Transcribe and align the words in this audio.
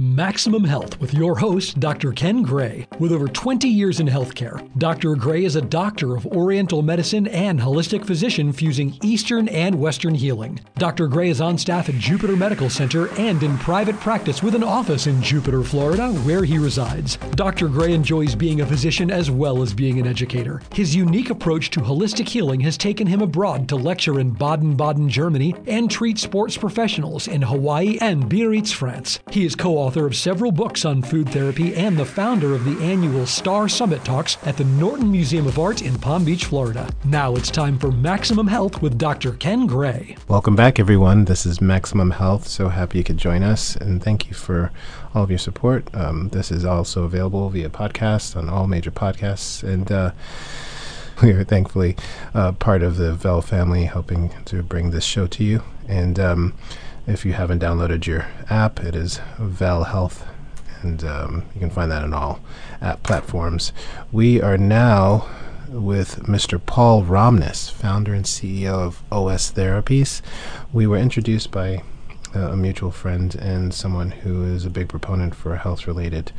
Maximum 0.00 0.64
Health 0.64 0.98
with 0.98 1.12
your 1.12 1.36
host, 1.36 1.78
Dr. 1.78 2.12
Ken 2.12 2.40
Gray. 2.40 2.86
With 2.98 3.12
over 3.12 3.28
20 3.28 3.68
years 3.68 4.00
in 4.00 4.06
healthcare, 4.06 4.66
Dr. 4.78 5.14
Gray 5.14 5.44
is 5.44 5.56
a 5.56 5.60
doctor 5.60 6.16
of 6.16 6.26
Oriental 6.28 6.80
medicine 6.80 7.26
and 7.26 7.60
holistic 7.60 8.06
physician 8.06 8.50
fusing 8.50 8.96
Eastern 9.02 9.46
and 9.48 9.74
Western 9.74 10.14
healing. 10.14 10.58
Dr. 10.76 11.06
Gray 11.06 11.28
is 11.28 11.42
on 11.42 11.58
staff 11.58 11.90
at 11.90 11.96
Jupiter 11.96 12.34
Medical 12.34 12.70
Center 12.70 13.10
and 13.18 13.42
in 13.42 13.58
private 13.58 14.00
practice 14.00 14.42
with 14.42 14.54
an 14.54 14.62
office 14.62 15.06
in 15.06 15.20
Jupiter, 15.20 15.62
Florida, 15.62 16.10
where 16.20 16.44
he 16.44 16.56
resides. 16.56 17.18
Dr. 17.32 17.68
Gray 17.68 17.92
enjoys 17.92 18.34
being 18.34 18.62
a 18.62 18.66
physician 18.66 19.10
as 19.10 19.30
well 19.30 19.60
as 19.60 19.74
being 19.74 20.00
an 20.00 20.06
educator. 20.06 20.62
His 20.72 20.96
unique 20.96 21.28
approach 21.28 21.68
to 21.72 21.80
holistic 21.80 22.26
healing 22.26 22.60
has 22.60 22.78
taken 22.78 23.06
him 23.06 23.20
abroad 23.20 23.68
to 23.68 23.76
lecture 23.76 24.18
in 24.18 24.30
Baden 24.30 24.78
Baden, 24.78 25.10
Germany, 25.10 25.54
and 25.66 25.90
treat 25.90 26.18
sports 26.18 26.56
professionals 26.56 27.28
in 27.28 27.42
Hawaii 27.42 27.98
and 28.00 28.30
Biarritz, 28.30 28.72
France. 28.72 29.20
He 29.30 29.44
is 29.44 29.54
co 29.54 29.89
author 29.90 30.06
of 30.06 30.14
several 30.14 30.52
books 30.52 30.84
on 30.84 31.02
food 31.02 31.28
therapy 31.30 31.74
and 31.74 31.98
the 31.98 32.04
founder 32.04 32.54
of 32.54 32.64
the 32.64 32.80
annual 32.80 33.26
Star 33.26 33.68
Summit 33.68 34.04
Talks 34.04 34.36
at 34.44 34.56
the 34.56 34.62
Norton 34.62 35.10
Museum 35.10 35.48
of 35.48 35.58
Art 35.58 35.82
in 35.82 35.98
Palm 35.98 36.24
Beach, 36.24 36.44
Florida. 36.44 36.88
Now 37.04 37.34
it's 37.34 37.50
time 37.50 37.76
for 37.76 37.90
Maximum 37.90 38.46
Health 38.46 38.80
with 38.80 38.98
Dr. 38.98 39.32
Ken 39.32 39.66
Gray. 39.66 40.16
Welcome 40.28 40.54
back, 40.54 40.78
everyone. 40.78 41.24
This 41.24 41.44
is 41.44 41.60
Maximum 41.60 42.12
Health. 42.12 42.46
So 42.46 42.68
happy 42.68 42.98
you 42.98 43.04
could 43.04 43.18
join 43.18 43.42
us, 43.42 43.74
and 43.74 44.00
thank 44.00 44.28
you 44.28 44.34
for 44.34 44.70
all 45.12 45.24
of 45.24 45.30
your 45.30 45.40
support. 45.40 45.92
Um, 45.92 46.28
this 46.28 46.52
is 46.52 46.64
also 46.64 47.02
available 47.02 47.50
via 47.50 47.68
podcast 47.68 48.36
on 48.36 48.48
all 48.48 48.68
major 48.68 48.92
podcasts, 48.92 49.64
and 49.64 49.90
uh, 49.90 50.12
we 51.20 51.32
are 51.32 51.42
thankfully 51.42 51.96
uh, 52.32 52.52
part 52.52 52.84
of 52.84 52.96
the 52.96 53.12
Vel 53.12 53.42
family, 53.42 53.86
helping 53.86 54.30
to 54.44 54.62
bring 54.62 54.92
this 54.92 55.04
show 55.04 55.26
to 55.26 55.42
you. 55.42 55.64
And 55.88 56.20
um, 56.20 56.54
if 57.10 57.24
you 57.24 57.32
haven't 57.32 57.60
downloaded 57.60 58.06
your 58.06 58.26
app, 58.48 58.80
it 58.80 58.94
is 58.94 59.20
Val 59.38 59.84
Health, 59.84 60.26
and 60.82 61.02
um, 61.04 61.44
you 61.54 61.60
can 61.60 61.70
find 61.70 61.90
that 61.90 62.04
on 62.04 62.14
all 62.14 62.40
app 62.80 63.02
platforms. 63.02 63.72
We 64.12 64.40
are 64.40 64.56
now 64.56 65.28
with 65.68 66.22
Mr. 66.24 66.64
Paul 66.64 67.02
Romness, 67.02 67.70
founder 67.70 68.14
and 68.14 68.24
CEO 68.24 68.74
of 68.74 69.02
OS 69.10 69.52
Therapies. 69.52 70.22
We 70.72 70.86
were 70.86 70.98
introduced 70.98 71.50
by 71.50 71.82
uh, 72.34 72.52
a 72.52 72.56
mutual 72.56 72.92
friend 72.92 73.34
and 73.34 73.74
someone 73.74 74.12
who 74.12 74.44
is 74.44 74.64
a 74.64 74.70
big 74.70 74.88
proponent 74.88 75.34
for 75.34 75.56
health 75.56 75.86
related 75.88 76.32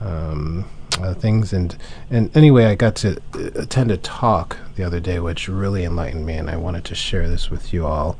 um, 0.00 0.66
uh, 1.00 1.14
things. 1.14 1.54
And, 1.54 1.76
and 2.10 2.34
anyway, 2.36 2.66
I 2.66 2.74
got 2.74 2.96
to 2.96 3.16
uh, 3.34 3.50
attend 3.54 3.90
a 3.90 3.96
talk 3.96 4.58
the 4.76 4.84
other 4.84 5.00
day, 5.00 5.20
which 5.20 5.48
really 5.48 5.84
enlightened 5.84 6.26
me, 6.26 6.34
and 6.34 6.50
I 6.50 6.56
wanted 6.56 6.84
to 6.86 6.94
share 6.94 7.28
this 7.28 7.50
with 7.50 7.72
you 7.72 7.86
all. 7.86 8.18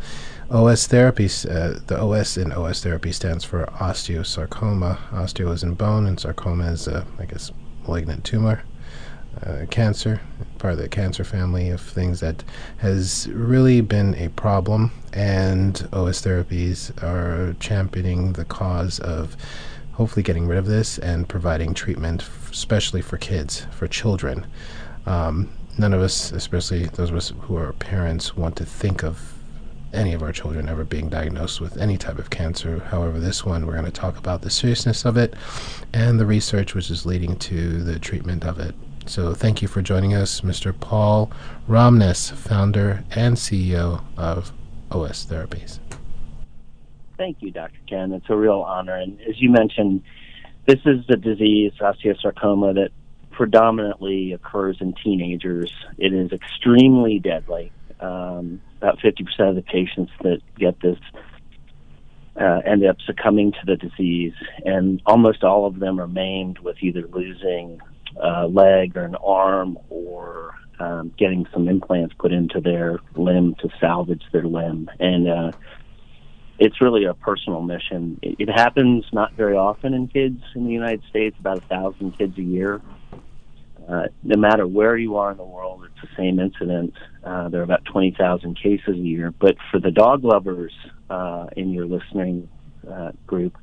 OS 0.53 0.87
therapy, 0.87 1.25
uh, 1.25 1.79
the 1.87 1.99
OS 1.99 2.37
in 2.37 2.53
OS 2.53 2.83
therapy 2.83 3.11
stands 3.11 3.43
for 3.43 3.65
osteosarcoma. 3.81 4.99
Osteo 5.11 5.51
is 5.51 5.63
in 5.63 5.73
bone, 5.73 6.07
and 6.07 6.21
sarcoma 6.21 6.71
is, 6.71 6.87
a, 6.87 7.07
I 7.19 7.25
guess, 7.25 7.51
malignant 7.87 8.23
tumor. 8.25 8.63
Uh, 9.47 9.65
cancer, 9.71 10.21
part 10.59 10.75
of 10.75 10.79
the 10.79 10.91
cancer 10.91 11.25
family 11.25 11.71
of 11.71 11.81
things 11.81 12.21
that 12.21 12.45
has 12.77 13.29
really 13.33 13.81
been 13.81 14.15
a 14.17 14.29
problem, 14.29 14.93
and 15.15 15.89
OS 15.91 16.21
therapies 16.21 16.91
are 17.03 17.55
championing 17.55 18.35
the 18.35 18.45
cause 18.45 18.99
of 19.01 19.39
hopefully 19.93 20.23
getting 20.23 20.47
rid 20.47 20.59
of 20.59 20.67
this 20.67 20.99
and 20.99 21.31
providing 21.31 21.73
treatment, 21.73 22.21
f- 22.21 22.51
especially 22.53 23.01
for 23.01 23.17
kids, 23.17 23.67
for 23.71 23.89
children. 23.89 24.47
Um, 25.07 25.49
none 25.79 25.95
of 25.95 26.03
us, 26.03 26.31
especially 26.31 26.85
those 26.85 27.09
of 27.09 27.17
us 27.17 27.33
who 27.41 27.57
are 27.57 27.73
parents, 27.73 28.37
want 28.37 28.57
to 28.57 28.67
think 28.67 29.03
of 29.03 29.33
any 29.93 30.13
of 30.13 30.23
our 30.23 30.33
children 30.33 30.69
ever 30.69 30.85
being 30.85 31.09
diagnosed 31.09 31.61
with 31.61 31.77
any 31.77 31.97
type 31.97 32.19
of 32.19 32.31
cancer. 32.31 32.81
However, 32.81 33.19
this 33.19 33.45
one, 33.45 33.67
we're 33.67 33.73
going 33.73 33.85
to 33.85 33.91
talk 33.91 34.17
about 34.17 34.43
the 34.43 34.51
seriousness 34.51 35.05
of 35.05 35.17
it 35.17 35.35
and 35.93 36.19
the 36.19 36.27
research 36.27 36.75
which 36.75 36.91
is 36.91 37.07
leading 37.07 37.37
to 37.37 37.83
the 37.83 37.99
treatment 37.99 38.45
of 38.45 38.59
it. 38.59 38.75
So, 39.07 39.35
thank 39.35 39.63
you 39.63 39.69
for 39.69 39.83
joining 39.83 40.15
us, 40.15 40.43
Mr. 40.43 40.79
Paul 40.79 41.31
Romness, 41.69 42.33
founder 42.33 43.05
and 43.11 43.37
CEO 43.37 44.05
of 44.17 44.53
OS 44.91 45.27
Therapies. 45.27 45.81
Thank 47.19 47.39
you, 47.41 47.51
Dr. 47.51 47.79
Ken. 47.89 48.13
It's 48.13 48.31
a 48.31 48.37
real 48.37 48.61
honor. 48.61 48.97
And 48.97 49.21
as 49.23 49.41
you 49.41 49.51
mentioned, 49.51 50.03
this 50.67 50.81
is 50.85 51.05
the 51.09 51.17
disease, 51.17 51.73
osteosarcoma, 51.81 52.75
that 52.75 52.91
predominantly 53.31 54.33
occurs 54.33 54.79
in 54.81 54.95
teenagers. 54.95 55.73
It 55.99 56.13
is 56.13 56.33
extremely 56.33 57.19
deadly. 57.19 57.73
Um, 58.03 58.61
about 58.79 58.99
50% 58.99 59.23
of 59.49 59.55
the 59.55 59.63
patients 59.63 60.11
that 60.23 60.41
get 60.59 60.81
this 60.81 60.99
uh, 62.41 62.61
end 62.67 62.85
up 62.85 62.97
succumbing 63.07 63.53
to 63.53 63.59
the 63.65 63.77
disease, 63.77 64.33
and 64.65 65.01
almost 65.07 65.45
all 65.45 65.67
of 65.67 65.79
them 65.79 66.01
are 66.01 66.09
maimed 66.09 66.59
with 66.59 66.77
either 66.81 67.07
losing 67.13 67.81
a 68.21 68.47
leg 68.47 68.97
or 68.97 69.05
an 69.05 69.15
arm 69.17 69.79
or 69.89 70.55
um, 70.81 71.13
getting 71.19 71.47
some 71.53 71.69
implants 71.69 72.15
put 72.19 72.33
into 72.33 72.61
their 72.61 72.99
limb 73.15 73.55
to 73.61 73.69
salvage 73.81 74.23
their 74.33 74.45
limb. 74.45 74.91
And 74.99 75.29
uh, 75.29 75.53
it's 76.59 76.81
really 76.81 77.05
a 77.05 77.15
personal 77.15 77.63
mission. 77.63 78.19
It, 78.23 78.37
it 78.41 78.51
happens 78.51 79.05
not 79.13 79.35
very 79.35 79.57
often 79.57 79.95
in 79.95 80.09
kids 80.09 80.43
in 80.55 80.65
the 80.65 80.73
United 80.73 81.03
States, 81.09 81.37
about 81.39 81.59
a 81.59 81.63
thousand 81.63 82.19
kids 82.19 82.37
a 82.39 82.43
year. 82.43 82.81
Uh, 83.89 84.05
no 84.23 84.37
matter 84.37 84.67
where 84.67 84.97
you 84.97 85.17
are 85.17 85.33
in 85.33 85.37
the 85.37 85.45
world, 85.45 85.85
it's 85.85 86.01
the 86.01 86.17
same 86.17 86.39
incident. 86.39 86.95
Uh, 87.25 87.49
there 87.49 87.61
are 87.61 87.65
about 87.65 87.85
20,000 87.85 88.57
cases 88.57 88.95
a 88.95 88.97
year. 88.97 89.33
But 89.39 89.57
for 89.71 89.81
the 89.81 89.91
dog 89.91 90.25
lovers 90.25 90.73
uh, 91.11 91.47
in 91.57 91.71
your 91.71 91.87
listening 91.87 92.49
uh, 92.89 93.13
group, 93.27 93.57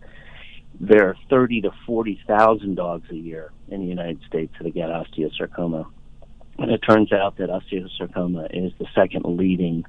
there 0.79 1.09
are 1.09 1.15
30 1.29 1.61
to 1.61 1.71
40,000 1.85 2.75
dogs 2.75 3.09
a 3.11 3.15
year 3.15 3.51
in 3.69 3.81
the 3.81 3.87
United 3.87 4.21
States 4.27 4.53
that 4.61 4.73
get 4.73 4.89
osteosarcoma. 4.89 5.85
And 6.57 6.71
it 6.71 6.79
turns 6.79 7.13
out 7.13 7.37
that 7.37 7.49
osteosarcoma 7.49 8.49
is 8.51 8.73
the 8.79 8.87
second 8.93 9.23
leading 9.25 9.85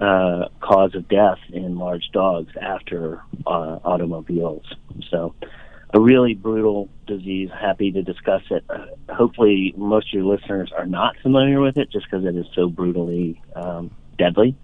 uh, 0.00 0.48
cause 0.60 0.94
of 0.94 1.08
death 1.08 1.38
in 1.52 1.78
large 1.78 2.10
dogs 2.12 2.52
after 2.60 3.22
automobiles. 3.46 4.64
So 5.10 5.34
a 5.94 6.00
really 6.00 6.34
brutal 6.34 6.88
disease. 7.06 7.48
Happy 7.58 7.92
to 7.92 8.02
discuss 8.02 8.42
it. 8.50 8.64
Uh, 8.68 8.86
hopefully, 9.14 9.72
most 9.76 10.08
of 10.08 10.12
your 10.14 10.24
listeners 10.24 10.72
are 10.76 10.86
not 10.86 11.16
familiar 11.22 11.60
with 11.60 11.78
it 11.78 11.90
just 11.90 12.04
because 12.10 12.26
it 12.26 12.36
is 12.36 12.46
so 12.54 12.68
brutally 12.68 13.40
um, 13.54 13.90
deadly. 14.18 14.56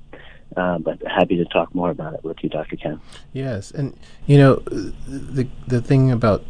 Uh, 0.57 0.79
but 0.79 1.01
happy 1.07 1.37
to 1.37 1.45
talk 1.45 1.73
more 1.73 1.91
about 1.91 2.15
it 2.15 2.25
with 2.25 2.37
you, 2.43 2.49
Dr. 2.49 2.75
Ken. 2.75 3.01
Yes, 3.33 3.71
and 3.71 3.97
you 4.27 4.37
know 4.37 4.57
the 4.57 5.49
the 5.69 5.81
thing 5.81 6.11
about 6.11 6.45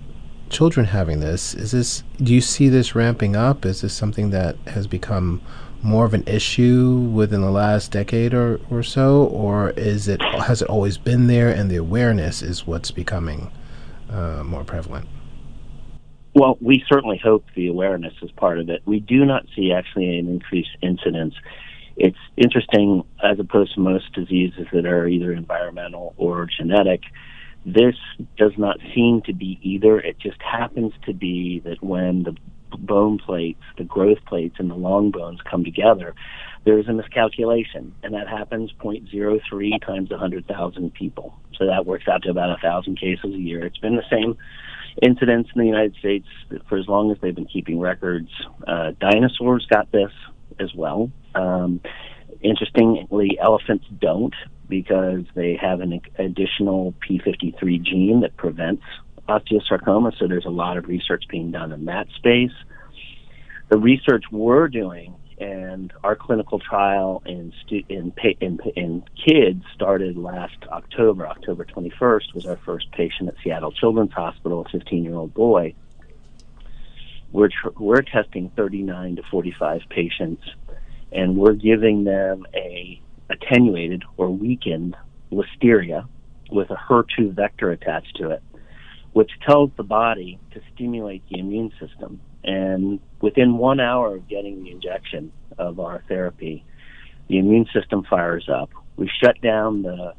children 0.49 0.87
having 0.87 1.21
this 1.21 1.55
is 1.55 1.73
this. 1.73 2.03
Do 2.17 2.35
you 2.35 2.41
see 2.41 2.71
this 2.71 2.95
ramping 2.95 3.37
up? 3.37 3.67
Is 3.67 3.83
this 3.83 3.93
something 3.93 4.31
that 4.31 4.57
has 4.69 4.87
become 4.87 5.43
more 5.83 6.07
of 6.07 6.15
an 6.15 6.25
issue 6.27 7.11
within 7.13 7.43
the 7.43 7.51
last 7.51 7.91
decade 7.91 8.33
or, 8.33 8.61
or 8.71 8.83
so, 8.83 9.25
or 9.25 9.71
is 9.71 10.09
it 10.09 10.23
has 10.23 10.63
it 10.63 10.69
always 10.69 10.97
been 10.97 11.27
there 11.27 11.51
and 11.51 11.71
the 11.71 11.77
awareness 11.77 12.41
is 12.41 12.67
what's 12.67 12.91
becoming 12.91 13.51
uh, 14.11 14.43
more 14.45 14.65
prevalent? 14.65 15.07
Well, 16.35 16.59
we 16.61 16.85
certainly 16.89 17.21
hope 17.23 17.45
the 17.57 17.69
awareness 17.69 18.15
is 18.23 18.31
part 18.31 18.61
of 18.61 18.69
it. 18.69 18.83
We 18.85 19.01
do 19.01 19.25
not 19.25 19.47
see 19.57 19.73
actually 19.73 20.19
an 20.19 20.29
increased 20.29 20.77
incidence. 20.81 21.35
It's 21.97 22.19
interesting, 22.37 23.03
as 23.23 23.39
opposed 23.41 23.75
to 23.75 23.81
most 23.81 24.13
diseases 24.13 24.67
that 24.73 24.87
are 24.87 25.07
either 25.07 25.33
environmental 25.33 26.15
or 26.17 26.47
genetic, 26.47 27.03
this 27.67 27.97
does 28.39 28.53
not 28.57 28.79
seem 28.95 29.23
to 29.23 29.35
be 29.35 29.59
either. 29.63 29.99
It 29.99 30.19
just 30.19 30.41
happens 30.41 30.93
to 31.07 31.13
be 31.13 31.61
that 31.65 31.83
when 31.83 32.23
the 32.23 32.37
bone 32.79 33.19
plates, 33.19 33.63
the 33.77 33.85
growth 33.85 34.25
plates, 34.27 34.57
and 34.59 34.71
the 34.71 34.77
long 34.77 35.11
bones 35.11 35.41
come 35.49 35.65
together, 35.65 36.15
there's 36.65 36.89
a 36.89 36.93
miscalculation, 36.93 37.95
and 38.03 38.15
that 38.15 38.29
happens 38.29 38.71
0.03 38.83 39.85
times 39.85 40.11
100,000 40.11 40.95
people. 40.95 41.35
So 41.57 41.67
that 41.67 41.87
works 41.87 42.05
out 42.09 42.23
to 42.25 42.31
about 42.31 42.51
1,000 42.51 42.99
cases 42.99 43.35
a 43.35 43.39
year. 43.39 43.65
It's 43.65 43.79
been 43.79 43.97
the 43.97 44.05
same 44.11 44.37
incidence 45.01 45.49
in 45.55 45.61
the 45.61 45.67
United 45.67 45.95
States 45.97 46.27
for 46.69 46.77
as 46.77 46.87
long 46.87 47.11
as 47.11 47.19
they've 47.21 47.35
been 47.35 47.47
keeping 47.47 47.81
records. 47.81 48.29
Uh, 48.67 48.93
dinosaurs 49.01 49.67
got 49.71 49.91
this 49.93 50.11
as 50.59 50.75
well. 50.75 51.11
Um, 51.35 51.81
interestingly, 52.43 53.39
elephants 53.41 53.87
don't 53.99 54.35
because 54.69 55.25
they 55.35 55.59
have 55.61 55.81
an 55.81 56.01
additional 56.19 56.95
P53 57.09 57.83
gene 57.83 58.21
that 58.21 58.37
prevents 58.37 58.83
osteosarcoma. 59.29 60.13
So 60.19 60.29
there's 60.29 60.45
a 60.45 60.51
lot 60.51 60.77
of 60.77 60.87
research 60.87 61.25
being 61.29 61.51
done 61.51 61.73
in 61.73 61.87
that 61.87 62.07
space. 62.17 62.53
The 63.69 63.79
research 63.79 64.25
we're 64.31 64.69
doing 64.69 65.15
and 65.41 65.93
our 66.05 66.15
clinical 66.17 66.59
trial 66.59 67.23
in, 67.27 67.53
stu- 67.63 67.85
in, 67.89 68.13
in, 68.41 68.61
in 68.77 69.05
kids 69.27 69.65
started 69.75 70.17
last 70.17 70.57
October. 70.71 71.27
October 71.27 71.65
21st 71.65 72.35
was 72.35 72.47
our 72.47 72.59
first 72.59 72.93
patient 72.93 73.29
at 73.31 73.35
Seattle 73.43 73.73
Children's 73.73 74.13
Hospital, 74.13 74.67
a 74.67 74.69
15 74.71 75.05
year 75.05 75.15
old 75.15 75.35
boy. 75.35 75.75
We're, 77.33 77.49
tr- 77.49 77.79
we're 77.79 78.03
testing 78.03 78.51
39 78.57 79.17
to 79.17 79.23
45 79.31 79.83
patients, 79.89 80.43
and 81.13 81.37
we're 81.37 81.55
giving 81.55 82.05
them 82.05 82.47
a 82.55 83.01
attenuated 83.31 84.05
or 84.17 84.29
weakened 84.31 84.97
listeria 85.33 86.07
with 86.51 86.71
a 86.71 86.77
HER2 86.77 87.33
vector 87.33 87.71
attached 87.71 88.17
to 88.17 88.31
it. 88.31 88.43
which 89.13 89.31
tells 89.47 89.71
the 89.77 89.83
body 89.83 90.39
to 90.53 90.61
stimulate 90.75 91.23
the 91.31 91.39
immune 91.39 91.73
system. 91.81 92.21
And 92.45 93.01
within 93.21 93.59
one 93.59 93.81
hour 93.81 94.17
of 94.17 94.29
getting 94.29 94.65
the 94.65 94.71
injection 94.71 95.33
of 95.59 95.79
our 95.79 96.03
therapy, 96.09 96.65
the 97.29 97.39
immune 97.39 97.67
system 97.73 98.05
fires 98.09 98.49
up. 98.49 98.71
We 98.97 99.11
shut 99.23 99.41
down 99.41 99.83
the 99.83 100.15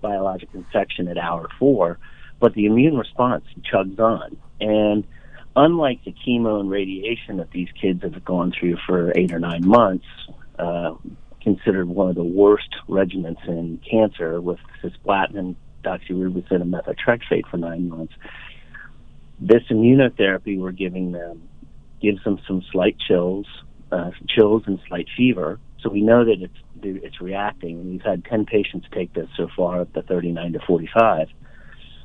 biologic 0.00 0.50
infection 0.54 1.08
at 1.08 1.18
hour 1.18 1.48
four, 1.58 1.98
but 2.40 2.54
the 2.54 2.66
immune 2.66 2.96
response 2.96 3.44
chugs 3.70 3.98
on. 3.98 4.36
And 4.60 5.04
unlike 5.56 6.04
the 6.04 6.12
chemo 6.12 6.60
and 6.60 6.70
radiation 6.70 7.38
that 7.38 7.50
these 7.50 7.68
kids 7.80 8.02
have 8.02 8.24
gone 8.24 8.52
through 8.58 8.76
for 8.86 9.12
eight 9.16 9.32
or 9.32 9.38
nine 9.38 9.66
months, 9.66 10.06
uh, 10.58 10.94
considered 11.42 11.86
one 11.86 12.08
of 12.08 12.14
the 12.14 12.24
worst 12.24 12.74
regimens 12.88 13.46
in 13.46 13.78
cancer 13.88 14.40
with 14.40 14.58
cisplatin, 14.82 15.54
doxorubicin, 15.84 16.62
and 16.62 16.72
methotrexate 16.72 17.46
for 17.50 17.58
nine 17.58 17.88
months. 17.88 18.14
This 19.38 19.62
immunotherapy 19.70 20.58
we're 20.58 20.72
giving 20.72 21.12
them 21.12 21.48
gives 22.00 22.22
them 22.24 22.38
some 22.46 22.62
slight 22.72 22.96
chills, 22.98 23.46
uh, 23.92 24.10
chills 24.28 24.62
and 24.66 24.78
slight 24.88 25.06
fever. 25.16 25.58
So 25.82 25.90
we 25.90 26.00
know 26.00 26.24
that 26.24 26.40
it's 26.40 26.58
it's 26.82 27.20
reacting, 27.20 27.80
and 27.80 27.90
we've 27.92 28.02
had 28.02 28.24
10 28.26 28.44
patients 28.44 28.86
take 28.92 29.14
this 29.14 29.28
so 29.38 29.48
far, 29.56 29.80
up 29.80 29.92
the 29.94 30.02
39 30.02 30.52
to 30.52 30.60
45. 30.66 31.28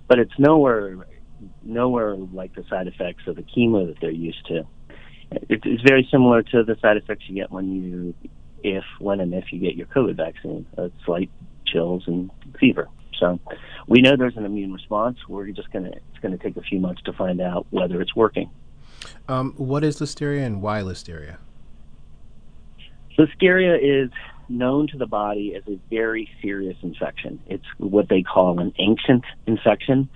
But 0.07 0.19
it's 0.19 0.31
nowhere 0.38 1.06
nowhere 1.63 2.15
like 2.15 2.53
the 2.56 2.63
side 2.69 2.88
effects 2.88 3.24
of 3.27 3.36
the 3.36 3.44
chemo 3.44 3.88
that 3.88 4.00
they're 4.01 4.12
used 4.12 4.45
to. 4.47 4.65
It's 5.31 5.83
very 5.83 6.07
similar 6.12 6.42
to 6.44 6.63
the 6.63 6.75
side 6.81 6.97
effects 6.97 7.25
you 7.27 7.35
get 7.35 7.51
when 7.51 7.71
you, 7.71 8.15
if, 8.63 8.83
when, 9.00 9.19
and 9.19 9.33
if 9.33 9.53
you 9.53 9.59
get 9.59 9.75
your 9.75 9.85
COVID 9.88 10.15
vaccine, 10.18 10.65
uh, 10.77 10.89
slight 11.06 11.30
chills 11.68 12.03
and 12.07 12.31
fever. 12.59 12.89
So 13.19 13.39
we 13.88 14.01
know 14.01 14.15
there's 14.18 14.38
an 14.38 14.45
immune 14.45 14.74
response. 14.74 15.18
We're 15.27 15.47
just 15.51 15.71
to, 15.71 15.85
it's 15.85 16.21
to 16.21 16.38
take 16.38 16.57
a 16.57 16.62
few 16.62 16.80
months 16.80 17.01
to 17.03 17.13
find 17.13 17.42
out 17.42 17.68
whether 17.69 18.01
it's 18.01 18.15
working. 18.15 18.50
Um, 19.27 19.53
what 19.57 19.83
is 19.83 19.99
listeria 19.99 20.45
and 20.45 20.61
why 20.61 20.81
listeria? 20.81 21.37
Listeria 23.17 23.77
is 23.81 24.11
known 24.47 24.87
to 24.87 24.97
the 24.97 25.05
body 25.05 25.55
as 25.55 25.63
a 25.67 25.79
very 25.89 26.29
serious 26.41 26.77
infection. 26.81 27.39
It's 27.47 27.65
what 27.77 28.09
they 28.09 28.23
call 28.23 28.59
an 28.59 28.73
ancient 28.79 29.23
infection 29.45 30.09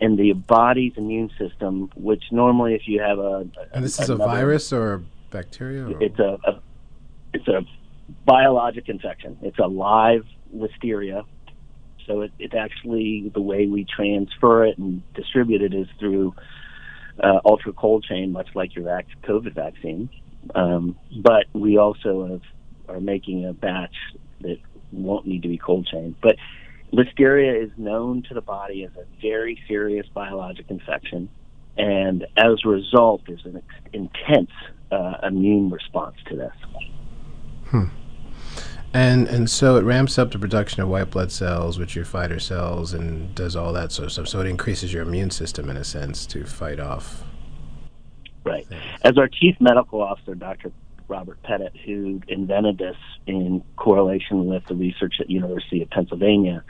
and 0.00 0.18
the 0.18 0.32
body's 0.32 0.92
immune 0.96 1.30
system, 1.38 1.90
which 1.94 2.24
normally, 2.30 2.74
if 2.74 2.82
you 2.86 3.00
have 3.00 3.18
a, 3.18 3.22
a 3.22 3.46
and 3.74 3.84
this 3.84 4.00
is 4.00 4.08
a 4.08 4.16
virus 4.16 4.72
or 4.72 4.94
a 4.94 5.02
bacteria, 5.30 5.86
or? 5.86 6.02
it's 6.02 6.18
a, 6.18 6.38
a 6.44 6.60
it's 7.34 7.48
a 7.48 7.62
biologic 8.24 8.88
infection. 8.88 9.38
It's 9.42 9.58
a 9.58 9.66
live 9.66 10.24
listeria, 10.54 11.24
so 12.06 12.22
it, 12.22 12.32
it's 12.38 12.54
actually 12.54 13.30
the 13.32 13.42
way 13.42 13.66
we 13.66 13.84
transfer 13.84 14.64
it 14.64 14.78
and 14.78 15.02
distribute 15.14 15.62
it 15.62 15.74
is 15.74 15.86
through 15.98 16.34
uh, 17.22 17.40
ultra 17.44 17.72
cold 17.72 18.04
chain, 18.04 18.32
much 18.32 18.48
like 18.54 18.74
your 18.74 18.84
vac- 18.84 19.06
COVID 19.24 19.54
vaccine. 19.54 20.10
Um, 20.54 20.96
but 21.22 21.46
we 21.52 21.76
also 21.76 22.26
have, 22.26 22.42
are 22.88 23.00
making 23.00 23.46
a 23.46 23.52
batch 23.52 23.94
that 24.40 24.58
won't 24.92 25.26
need 25.26 25.42
to 25.42 25.48
be 25.48 25.58
cold 25.58 25.86
chain. 25.86 26.16
But 26.22 26.36
Listeria 26.92 27.62
is 27.62 27.70
known 27.76 28.22
to 28.28 28.34
the 28.34 28.40
body 28.40 28.84
as 28.84 28.90
a 28.96 29.04
very 29.20 29.60
serious 29.68 30.06
biologic 30.14 30.66
infection, 30.70 31.28
and 31.76 32.26
as 32.36 32.58
a 32.64 32.68
result, 32.68 33.22
there's 33.26 33.44
an 33.44 33.62
intense 33.92 34.50
uh, 34.90 35.14
immune 35.22 35.70
response 35.70 36.16
to 36.28 36.36
this. 36.36 36.52
Hmm. 37.66 37.84
And 38.92 39.28
and 39.28 39.48
so 39.48 39.76
it 39.76 39.82
ramps 39.82 40.18
up 40.18 40.32
the 40.32 40.38
production 40.38 40.82
of 40.82 40.88
white 40.88 41.10
blood 41.10 41.30
cells, 41.30 41.78
which 41.78 41.96
are 41.96 42.04
fighter 42.04 42.40
cells, 42.40 42.92
and 42.92 43.32
does 43.34 43.54
all 43.54 43.72
that 43.72 43.92
sort 43.92 44.06
of 44.06 44.12
stuff. 44.12 44.28
So 44.28 44.40
it 44.40 44.46
increases 44.46 44.92
your 44.92 45.02
immune 45.02 45.30
system 45.30 45.70
in 45.70 45.76
a 45.76 45.84
sense 45.84 46.26
to 46.26 46.44
fight 46.44 46.80
off. 46.80 47.22
Right. 48.44 48.66
Things. 48.66 48.82
As 49.02 49.16
our 49.16 49.28
chief 49.28 49.56
medical 49.60 50.00
officer, 50.00 50.34
Dr. 50.34 50.72
Robert 51.06 51.42
Petit, 51.42 51.80
who 51.84 52.20
invented 52.28 52.78
this 52.78 52.96
in 53.26 53.62
correlation 53.76 54.46
with 54.46 54.64
the 54.66 54.74
research 54.74 55.16
at 55.20 55.28
University 55.28 55.82
of 55.82 55.90
Pennsylvania 55.90 56.64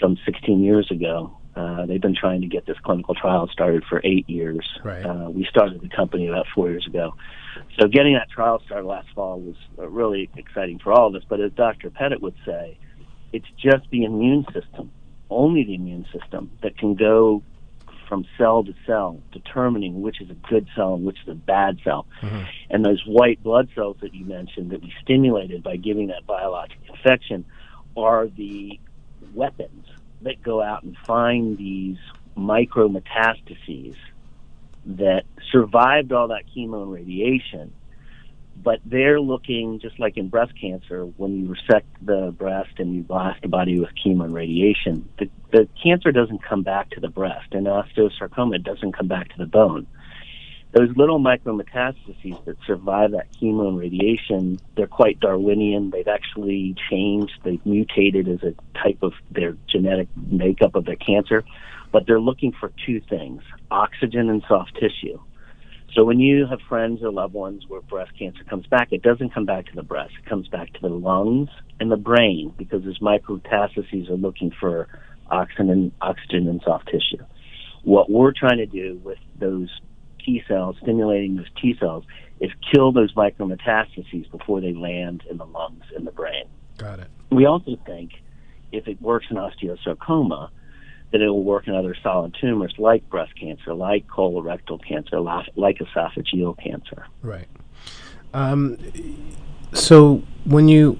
some 0.00 0.18
16 0.24 0.62
years 0.62 0.90
ago. 0.90 1.36
Uh, 1.54 1.86
they've 1.86 2.02
been 2.02 2.14
trying 2.14 2.42
to 2.42 2.46
get 2.46 2.66
this 2.66 2.76
clinical 2.84 3.14
trial 3.14 3.48
started 3.48 3.82
for 3.88 4.00
eight 4.04 4.28
years. 4.28 4.66
Right. 4.84 5.04
Uh, 5.04 5.30
we 5.30 5.46
started 5.48 5.80
the 5.80 5.88
company 5.88 6.26
about 6.28 6.46
four 6.54 6.68
years 6.68 6.86
ago. 6.86 7.14
So 7.78 7.88
getting 7.88 8.14
that 8.14 8.30
trial 8.30 8.62
started 8.64 8.86
last 8.86 9.08
fall 9.14 9.40
was 9.40 9.56
uh, 9.78 9.88
really 9.88 10.30
exciting 10.36 10.78
for 10.78 10.92
all 10.92 11.08
of 11.08 11.14
us. 11.14 11.22
But 11.28 11.40
as 11.40 11.52
Dr. 11.52 11.90
Petit 11.90 12.16
would 12.20 12.34
say, 12.44 12.78
it's 13.32 13.46
just 13.58 13.88
the 13.90 14.04
immune 14.04 14.46
system, 14.52 14.90
only 15.30 15.64
the 15.64 15.74
immune 15.74 16.06
system, 16.12 16.50
that 16.62 16.78
can 16.78 16.94
go 16.94 17.42
from 18.08 18.24
cell 18.38 18.62
to 18.64 18.72
cell, 18.86 19.20
determining 19.32 20.00
which 20.00 20.20
is 20.20 20.30
a 20.30 20.34
good 20.48 20.66
cell 20.76 20.94
and 20.94 21.04
which 21.04 21.18
is 21.22 21.28
a 21.28 21.34
bad 21.34 21.78
cell. 21.84 22.06
Mm-hmm. 22.22 22.42
And 22.70 22.84
those 22.84 23.02
white 23.06 23.42
blood 23.42 23.68
cells 23.74 23.96
that 24.00 24.14
you 24.14 24.24
mentioned 24.24 24.70
that 24.70 24.80
we 24.80 24.92
stimulated 25.02 25.62
by 25.62 25.76
giving 25.76 26.08
that 26.08 26.26
biologic 26.26 26.78
infection 26.88 27.44
are 27.96 28.28
the 28.28 28.78
weapons 29.34 29.86
that 30.22 30.42
go 30.42 30.62
out 30.62 30.82
and 30.82 30.96
find 31.06 31.58
these 31.58 31.96
micrometastases 32.36 33.96
that 34.86 35.24
survived 35.50 36.12
all 36.12 36.28
that 36.28 36.44
chemo 36.54 36.82
and 36.82 36.92
radiation 36.92 37.72
but 38.62 38.80
they're 38.86 39.20
looking 39.20 39.78
just 39.80 39.98
like 40.00 40.16
in 40.16 40.28
breast 40.28 40.52
cancer 40.58 41.04
when 41.04 41.40
you 41.40 41.48
resect 41.48 41.86
the 42.02 42.34
breast 42.38 42.70
and 42.78 42.94
you 42.94 43.02
blast 43.02 43.42
the 43.42 43.48
body 43.48 43.78
with 43.78 43.90
chemo 44.04 44.24
and 44.24 44.34
radiation 44.34 45.06
the, 45.18 45.28
the 45.52 45.68
cancer 45.82 46.12
doesn't 46.12 46.42
come 46.42 46.62
back 46.62 46.90
to 46.90 47.00
the 47.00 47.08
breast. 47.08 47.52
And 47.52 47.66
osteosarcoma 47.66 48.62
doesn't 48.62 48.92
come 48.92 49.08
back 49.08 49.28
to 49.30 49.38
the 49.38 49.46
bone. 49.46 49.86
Those 50.72 50.94
little 50.96 51.18
micrometastases 51.18 52.44
that 52.44 52.56
survive 52.66 53.12
that 53.12 53.32
chemo 53.32 53.68
and 53.68 53.78
radiation 53.78 54.58
they're 54.76 54.86
quite 54.86 55.20
darwinian. 55.20 55.90
They've 55.90 56.08
actually 56.08 56.74
changed. 56.90 57.32
They've 57.44 57.64
mutated 57.64 58.28
as 58.28 58.42
a 58.42 58.54
type 58.78 58.98
of 59.02 59.12
their 59.30 59.56
genetic 59.66 60.08
makeup 60.16 60.74
of 60.74 60.84
their 60.84 60.96
cancer 60.96 61.44
but 61.92 62.06
they're 62.06 62.20
looking 62.20 62.52
for 62.58 62.72
two 62.84 63.00
things 63.08 63.42
oxygen 63.70 64.28
and 64.28 64.42
soft 64.48 64.74
tissue 64.74 65.18
so 65.96 66.04
when 66.04 66.20
you 66.20 66.46
have 66.46 66.60
friends 66.68 67.02
or 67.02 67.10
loved 67.10 67.32
ones 67.32 67.64
where 67.68 67.80
breast 67.80 68.12
cancer 68.18 68.44
comes 68.44 68.66
back, 68.66 68.88
it 68.90 69.02
doesn't 69.02 69.32
come 69.32 69.46
back 69.46 69.64
to 69.66 69.74
the 69.74 69.82
breast. 69.82 70.12
It 70.18 70.28
comes 70.28 70.46
back 70.46 70.70
to 70.74 70.80
the 70.82 70.88
lungs 70.88 71.48
and 71.80 71.90
the 71.90 71.96
brain 71.96 72.52
because 72.58 72.84
those 72.84 72.98
micrometastases 72.98 74.10
are 74.10 74.16
looking 74.16 74.52
for 74.60 74.88
oxygen 75.30 75.70
and, 75.70 75.92
oxygen 76.02 76.48
and 76.48 76.60
soft 76.62 76.88
tissue. 76.88 77.24
What 77.82 78.10
we're 78.10 78.32
trying 78.32 78.58
to 78.58 78.66
do 78.66 79.00
with 79.04 79.18
those 79.38 79.70
T 80.22 80.42
cells, 80.46 80.76
stimulating 80.82 81.36
those 81.36 81.48
T 81.60 81.74
cells, 81.80 82.04
is 82.40 82.50
kill 82.74 82.92
those 82.92 83.14
micrometastases 83.14 84.30
before 84.30 84.60
they 84.60 84.74
land 84.74 85.22
in 85.30 85.38
the 85.38 85.46
lungs 85.46 85.84
and 85.96 86.06
the 86.06 86.12
brain. 86.12 86.44
Got 86.76 87.00
it. 87.00 87.08
We 87.30 87.46
also 87.46 87.76
think 87.86 88.10
if 88.70 88.86
it 88.86 89.00
works 89.00 89.26
in 89.30 89.38
osteosarcoma, 89.38 90.50
that 91.12 91.20
it 91.20 91.28
will 91.28 91.44
work 91.44 91.68
in 91.68 91.74
other 91.74 91.96
solid 92.02 92.36
tumors 92.40 92.74
like 92.78 93.08
breast 93.08 93.32
cancer, 93.38 93.74
like 93.74 94.06
colorectal 94.06 94.82
cancer, 94.86 95.20
like 95.20 95.78
esophageal 95.78 96.58
cancer. 96.58 97.06
Right. 97.22 97.48
Um, 98.34 98.78
so 99.72 100.22
when 100.44 100.68
you, 100.68 100.98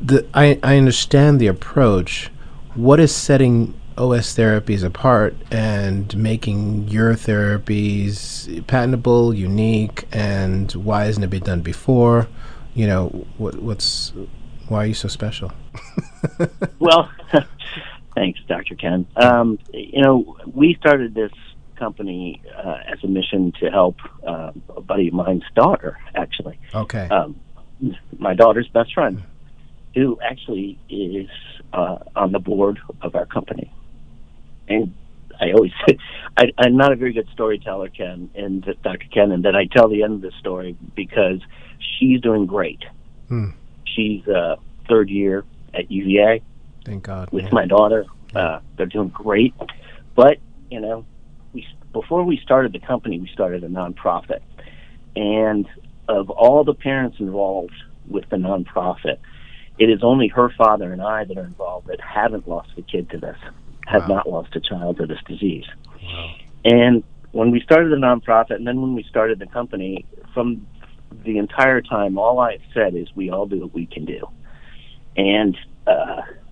the 0.00 0.26
I, 0.34 0.58
I 0.62 0.76
understand 0.76 1.40
the 1.40 1.46
approach. 1.46 2.30
What 2.74 3.00
is 3.00 3.14
setting 3.14 3.74
OS 3.98 4.36
therapies 4.36 4.84
apart 4.84 5.34
and 5.50 6.16
making 6.16 6.86
your 6.86 7.14
therapies 7.14 8.64
patentable, 8.68 9.34
unique, 9.34 10.06
and 10.12 10.70
why 10.72 11.04
hasn't 11.04 11.24
it 11.24 11.30
been 11.30 11.42
done 11.42 11.60
before? 11.62 12.28
You 12.74 12.86
know, 12.86 13.26
what, 13.38 13.56
what's 13.56 14.12
why 14.68 14.84
are 14.84 14.86
you 14.86 14.94
so 14.94 15.08
special? 15.08 15.52
well, 16.78 17.10
Thanks, 18.18 18.40
Dr. 18.48 18.74
Ken. 18.74 19.06
Um, 19.14 19.60
you 19.72 20.02
know, 20.02 20.36
we 20.52 20.74
started 20.80 21.14
this 21.14 21.30
company 21.76 22.42
uh, 22.52 22.78
as 22.92 22.98
a 23.04 23.06
mission 23.06 23.52
to 23.60 23.70
help 23.70 23.94
uh, 24.26 24.50
a 24.76 24.80
buddy 24.80 25.06
of 25.06 25.14
mine's 25.14 25.44
daughter, 25.54 25.96
actually. 26.16 26.58
Okay. 26.74 27.08
Um, 27.08 27.38
my 28.18 28.34
daughter's 28.34 28.66
best 28.66 28.92
friend, 28.92 29.22
who 29.94 30.18
actually 30.20 30.80
is 30.90 31.28
uh, 31.72 31.98
on 32.16 32.32
the 32.32 32.40
board 32.40 32.80
of 33.02 33.14
our 33.14 33.24
company. 33.24 33.72
And 34.66 34.92
I 35.40 35.52
always 35.52 35.72
say, 35.86 35.96
I, 36.36 36.46
I'm 36.58 36.76
not 36.76 36.90
a 36.90 36.96
very 36.96 37.12
good 37.12 37.28
storyteller, 37.32 37.88
Ken, 37.88 38.30
and 38.34 38.64
Dr. 38.82 39.06
Ken, 39.14 39.30
and 39.30 39.44
then 39.44 39.54
I 39.54 39.66
tell 39.66 39.88
the 39.88 40.02
end 40.02 40.14
of 40.14 40.22
the 40.22 40.32
story 40.40 40.76
because 40.96 41.40
she's 41.78 42.20
doing 42.20 42.46
great. 42.46 42.82
Hmm. 43.28 43.50
She's 43.86 44.26
uh, 44.26 44.56
third 44.88 45.08
year 45.08 45.44
at 45.72 45.88
UVA 45.88 46.42
Thank 46.88 47.04
God. 47.04 47.30
With 47.32 47.44
yeah. 47.44 47.50
my 47.52 47.66
daughter, 47.66 48.06
uh, 48.34 48.60
they're 48.76 48.86
doing 48.86 49.08
great. 49.08 49.54
But 50.14 50.38
you 50.70 50.80
know, 50.80 51.04
we 51.52 51.66
before 51.92 52.24
we 52.24 52.38
started 52.42 52.72
the 52.72 52.80
company, 52.80 53.18
we 53.18 53.28
started 53.28 53.62
a 53.62 53.68
nonprofit, 53.68 54.40
and 55.14 55.68
of 56.08 56.30
all 56.30 56.64
the 56.64 56.74
parents 56.74 57.18
involved 57.20 57.74
with 58.08 58.28
the 58.30 58.36
nonprofit, 58.36 59.18
it 59.78 59.90
is 59.90 60.02
only 60.02 60.28
her 60.28 60.50
father 60.56 60.92
and 60.92 61.02
I 61.02 61.24
that 61.24 61.36
are 61.36 61.44
involved 61.44 61.88
that 61.88 62.00
haven't 62.00 62.48
lost 62.48 62.70
a 62.78 62.82
kid 62.82 63.10
to 63.10 63.18
this, 63.18 63.36
have 63.86 64.08
wow. 64.08 64.16
not 64.16 64.28
lost 64.28 64.56
a 64.56 64.60
child 64.60 64.96
to 64.96 65.06
this 65.06 65.20
disease. 65.26 65.66
Wow. 66.02 66.34
And 66.64 67.04
when 67.32 67.50
we 67.50 67.60
started 67.60 67.92
the 67.92 67.96
nonprofit, 67.96 68.56
and 68.56 68.66
then 68.66 68.80
when 68.80 68.94
we 68.94 69.02
started 69.02 69.38
the 69.38 69.46
company, 69.46 70.06
from 70.32 70.66
the 71.24 71.36
entire 71.36 71.82
time, 71.82 72.16
all 72.16 72.40
I've 72.40 72.62
said 72.72 72.94
is 72.94 73.08
we 73.14 73.28
all 73.28 73.46
do 73.46 73.60
what 73.60 73.74
we 73.74 73.84
can 73.84 74.06
do, 74.06 74.26
and 75.18 75.54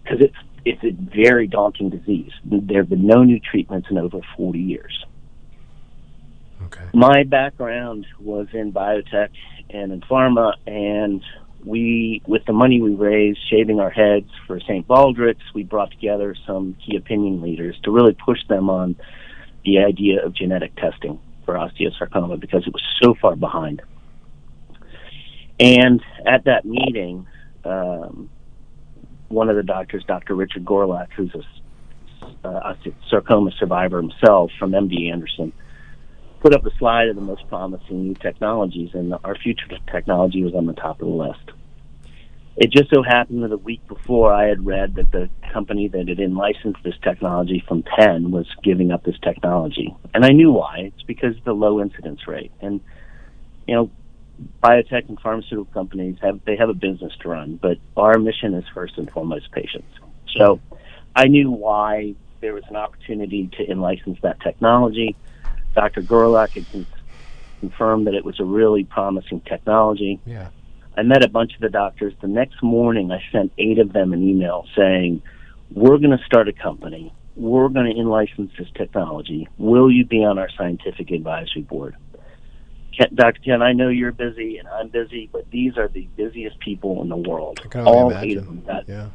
because 0.06 0.24
it's 0.24 0.36
it's 0.64 0.82
a 0.82 0.90
very 1.14 1.46
daunting 1.46 1.90
disease. 1.90 2.32
There 2.44 2.80
have 2.80 2.88
been 2.88 3.06
no 3.06 3.22
new 3.22 3.38
treatments 3.38 3.88
in 3.88 3.98
over 3.98 4.18
40 4.36 4.58
years. 4.58 5.04
Okay. 6.64 6.82
My 6.92 7.22
background 7.22 8.04
was 8.18 8.48
in 8.52 8.72
biotech 8.72 9.28
and 9.70 9.92
in 9.92 10.00
pharma, 10.00 10.54
and 10.66 11.22
we, 11.64 12.20
with 12.26 12.44
the 12.46 12.52
money 12.52 12.80
we 12.80 12.94
raised, 12.94 13.38
shaving 13.48 13.78
our 13.78 13.90
heads 13.90 14.28
for 14.48 14.58
St. 14.58 14.88
Baldrick's, 14.88 15.54
we 15.54 15.62
brought 15.62 15.92
together 15.92 16.34
some 16.46 16.76
key 16.84 16.96
opinion 16.96 17.42
leaders 17.42 17.78
to 17.84 17.92
really 17.92 18.14
push 18.14 18.38
them 18.48 18.68
on 18.68 18.96
the 19.64 19.78
idea 19.78 20.24
of 20.24 20.34
genetic 20.34 20.74
testing 20.74 21.20
for 21.44 21.54
osteosarcoma 21.54 22.40
because 22.40 22.66
it 22.66 22.72
was 22.72 22.82
so 23.00 23.14
far 23.14 23.36
behind. 23.36 23.82
And 25.60 26.02
at 26.26 26.44
that 26.44 26.64
meeting, 26.64 27.28
um, 27.64 28.30
one 29.28 29.48
of 29.48 29.56
the 29.56 29.62
doctors, 29.62 30.04
Dr. 30.04 30.34
Richard 30.34 30.64
Gorlick, 30.64 31.12
who's 31.12 31.34
a 31.34 32.48
uh, 32.48 32.74
sarcoma 33.08 33.50
survivor 33.58 34.00
himself 34.00 34.50
from 34.58 34.72
MD 34.72 35.12
Anderson, 35.12 35.52
put 36.40 36.54
up 36.54 36.64
a 36.64 36.70
slide 36.78 37.08
of 37.08 37.16
the 37.16 37.22
most 37.22 37.46
promising 37.48 38.04
new 38.04 38.14
technologies, 38.14 38.90
and 38.94 39.14
our 39.24 39.36
future 39.36 39.66
technology 39.90 40.42
was 40.42 40.54
on 40.54 40.66
the 40.66 40.72
top 40.72 41.00
of 41.00 41.08
the 41.08 41.12
list. 41.12 41.50
It 42.56 42.72
just 42.72 42.88
so 42.88 43.02
happened 43.02 43.42
that 43.42 43.52
a 43.52 43.58
week 43.58 43.86
before 43.86 44.32
I 44.32 44.46
had 44.46 44.64
read 44.64 44.94
that 44.94 45.12
the 45.12 45.28
company 45.52 45.88
that 45.88 46.08
had 46.08 46.18
licensed 46.32 46.82
this 46.82 46.94
technology 47.02 47.62
from 47.68 47.82
Penn 47.82 48.30
was 48.30 48.46
giving 48.62 48.92
up 48.92 49.04
this 49.04 49.18
technology. 49.22 49.94
And 50.14 50.24
I 50.24 50.30
knew 50.30 50.52
why. 50.52 50.92
It's 50.94 51.02
because 51.02 51.36
of 51.36 51.44
the 51.44 51.52
low 51.52 51.80
incidence 51.80 52.26
rate. 52.26 52.52
And, 52.62 52.80
you 53.66 53.74
know, 53.74 53.90
biotech 54.62 55.08
and 55.08 55.18
pharmaceutical 55.20 55.72
companies 55.72 56.16
have 56.22 56.40
they 56.44 56.56
have 56.56 56.68
a 56.68 56.74
business 56.74 57.12
to 57.20 57.28
run, 57.28 57.56
but 57.56 57.78
our 57.96 58.18
mission 58.18 58.54
is 58.54 58.64
first 58.74 58.98
and 58.98 59.10
foremost 59.10 59.50
patients. 59.52 59.88
So 60.36 60.60
I 61.14 61.26
knew 61.26 61.50
why 61.50 62.14
there 62.40 62.52
was 62.52 62.64
an 62.68 62.76
opportunity 62.76 63.48
to 63.56 63.70
in-license 63.70 64.18
that 64.22 64.40
technology. 64.40 65.16
Dr. 65.74 66.02
Gorlick 66.02 66.52
had 66.52 66.70
con- 66.70 66.86
confirmed 67.60 68.06
that 68.06 68.14
it 68.14 68.24
was 68.24 68.38
a 68.40 68.44
really 68.44 68.84
promising 68.84 69.40
technology. 69.40 70.20
Yeah. 70.26 70.50
I 70.96 71.02
met 71.02 71.24
a 71.24 71.28
bunch 71.28 71.54
of 71.54 71.60
the 71.60 71.68
doctors. 71.68 72.14
The 72.20 72.28
next 72.28 72.62
morning, 72.62 73.10
I 73.10 73.22
sent 73.30 73.52
eight 73.58 73.78
of 73.78 73.92
them 73.92 74.12
an 74.12 74.22
email 74.26 74.66
saying, 74.76 75.22
"We're 75.72 75.98
going 75.98 76.16
to 76.16 76.24
start 76.24 76.48
a 76.48 76.52
company. 76.52 77.12
We're 77.34 77.68
going 77.68 77.92
to 77.92 77.98
in-license 77.98 78.52
this 78.58 78.68
technology. 78.74 79.46
Will 79.58 79.90
you 79.90 80.06
be 80.06 80.24
on 80.24 80.38
our 80.38 80.48
scientific 80.56 81.10
advisory 81.10 81.62
board?" 81.62 81.96
Dr. 83.14 83.40
Ken, 83.44 83.62
I 83.62 83.72
know 83.72 83.88
you're 83.88 84.12
busy 84.12 84.58
and 84.58 84.68
I'm 84.68 84.88
busy, 84.88 85.28
but 85.30 85.50
these 85.50 85.76
are 85.76 85.88
the 85.88 86.08
busiest 86.16 86.58
people 86.60 87.02
in 87.02 87.08
the 87.08 87.16
world. 87.16 87.60
all 87.74 88.10
imagine. 88.10 88.30
eight 88.30 88.36
of 88.38 88.46
them 88.46 88.62
got 88.66 88.88
yeah. 88.88 89.08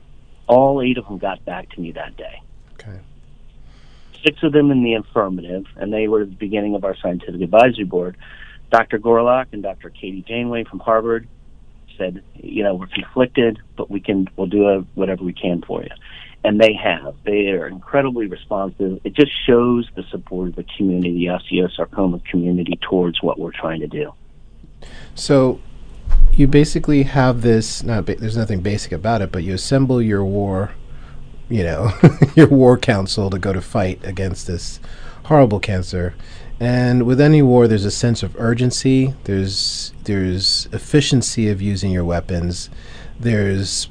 all 0.48 0.82
eight 0.82 0.98
of 0.98 1.06
them 1.06 1.18
got 1.18 1.44
back 1.46 1.70
to 1.72 1.82
me 1.82 1.92
that 1.94 2.16
day. 2.18 2.42
Okay. 2.74 3.00
Six 4.24 4.44
of 4.44 4.54
them 4.54 4.70
in 4.72 4.84
the 4.84 4.94
affirmative, 4.96 5.66
and 5.76 5.92
they 5.92 6.08
were 6.08 6.22
at 6.22 6.30
the 6.30 6.36
beginning 6.36 6.76
of 6.76 6.84
our 6.84 6.96
scientific 6.96 7.42
advisory 7.42 7.86
board. 7.86 8.18
Dr. 8.72 9.00
Gorlick 9.00 9.48
and 9.52 9.64
Dr. 9.64 9.90
Katie 9.90 10.24
Janeway 10.28 10.64
from 10.64 10.80
Harvard 10.80 11.28
said, 11.98 12.24
you 12.36 12.64
know, 12.64 12.76
we're 12.76 12.88
conflicted, 12.88 13.60
but 13.76 13.90
we 13.90 14.00
can 14.00 14.28
we'll 14.38 14.48
do 14.48 14.68
a, 14.68 14.82
whatever 14.96 15.24
we 15.24 15.34
can 15.34 15.62
for 15.64 15.82
you 15.84 15.90
and 16.44 16.60
they 16.60 16.74
have. 16.74 17.16
They 17.24 17.50
are 17.50 17.68
incredibly 17.68 18.28
responsive. 18.28 19.00
It 19.04 19.14
just 19.14 19.32
shows 19.46 19.88
the 19.96 20.04
support 20.10 20.50
of 20.50 20.56
the 20.56 20.66
community, 20.78 21.28
the 21.28 21.58
osteosarcoma 21.58 22.26
community, 22.26 22.80
towards 22.82 23.22
what 23.22 23.40
we're 23.40 23.52
trying 23.52 23.82
to 23.82 23.88
do. 23.88 24.14
So, 25.14 25.60
you 26.34 26.48
basically 26.48 27.04
have 27.04 27.42
this. 27.42 27.84
Not 27.84 28.06
ba- 28.06 28.16
there's 28.16 28.38
nothing 28.38 28.62
basic 28.62 28.92
about 28.92 29.22
it, 29.22 29.32
but 29.32 29.44
you 29.44 29.54
assemble 29.54 30.02
your 30.02 30.26
war, 30.26 30.72
you 31.50 31.64
know, 31.64 31.92
your 32.36 32.48
war 32.48 32.78
council 32.78 33.30
to 33.30 33.38
go 33.38 33.54
to 33.54 33.62
fight 33.62 34.04
against 34.04 34.48
this 34.48 34.80
horrible 35.26 35.60
cancer. 35.60 36.16
And 36.60 37.04
with 37.04 37.20
any 37.20 37.42
war, 37.42 37.68
there's 37.68 37.86
a 37.86 37.92
sense 37.92 38.24
of 38.24 38.36
urgency. 38.40 39.16
There's 39.24 39.94
there's 40.04 40.68
efficiency 40.72 41.50
of 41.50 41.62
using 41.62 41.92
your 41.92 42.06
weapons. 42.06 42.70
There's 43.20 43.90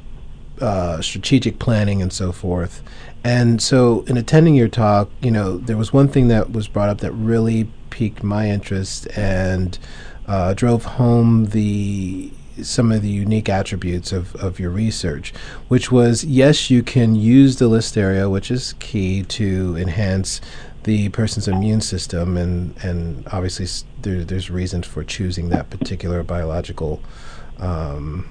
uh, 0.61 1.01
strategic 1.01 1.59
planning 1.59 2.03
and 2.03 2.13
so 2.13 2.33
forth. 2.33 2.83
And 3.23 3.63
so, 3.63 4.03
in 4.07 4.17
attending 4.17 4.55
your 4.55 4.69
talk, 4.69 5.11
you 5.21 5.31
know, 5.31 5.59
there 5.59 5.77
was 5.77 5.93
one 5.93 6.09
thing 6.09 6.29
that 6.29 6.53
was 6.53 6.69
brought 6.69 6.89
up 6.89 6.99
that 6.99 7.13
really 7.13 7.69
piqued 7.91 8.23
my 8.23 8.49
interest 8.49 9.07
and 9.17 9.79
uh, 10.27 10.55
drove 10.55 10.85
home 10.85 11.47
the 11.47 12.31
some 12.63 12.93
of 12.93 13.01
the 13.01 13.09
unique 13.09 13.49
attributes 13.49 14.13
of, 14.13 14.35
of 14.37 14.61
your 14.61 14.71
research, 14.71 15.33
which 15.69 15.91
was 15.91 16.25
yes, 16.25 16.71
you 16.71 16.83
can 16.83 17.15
use 17.15 17.57
the 17.57 17.69
listeria, 17.69 18.31
which 18.31 18.51
is 18.51 18.75
key 18.81 19.23
to 19.25 19.77
enhance 19.77 20.41
the 20.85 21.09
person's 21.11 21.47
immune 21.47 21.81
system, 21.81 22.37
and 22.37 22.75
and 22.83 23.27
obviously 23.33 23.67
there, 24.01 24.25
there's 24.25 24.51
reasons 24.51 24.87
for 24.87 25.05
choosing 25.05 25.51
that 25.51 25.69
particular 25.71 26.23
biological. 26.23 27.03
Um, 27.59 28.29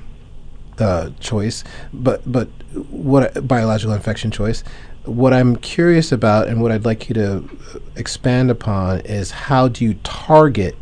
uh, 0.79 1.11
choice, 1.19 1.63
but 1.93 2.21
but 2.31 2.47
what 2.89 3.47
biological 3.47 3.93
infection 3.93 4.31
choice. 4.31 4.63
What 5.05 5.33
I'm 5.33 5.55
curious 5.55 6.11
about, 6.11 6.47
and 6.47 6.61
what 6.61 6.71
I'd 6.71 6.85
like 6.85 7.09
you 7.09 7.15
to 7.15 7.49
expand 7.95 8.51
upon, 8.51 8.99
is 9.01 9.31
how 9.31 9.67
do 9.67 9.83
you 9.83 9.95
target 10.03 10.77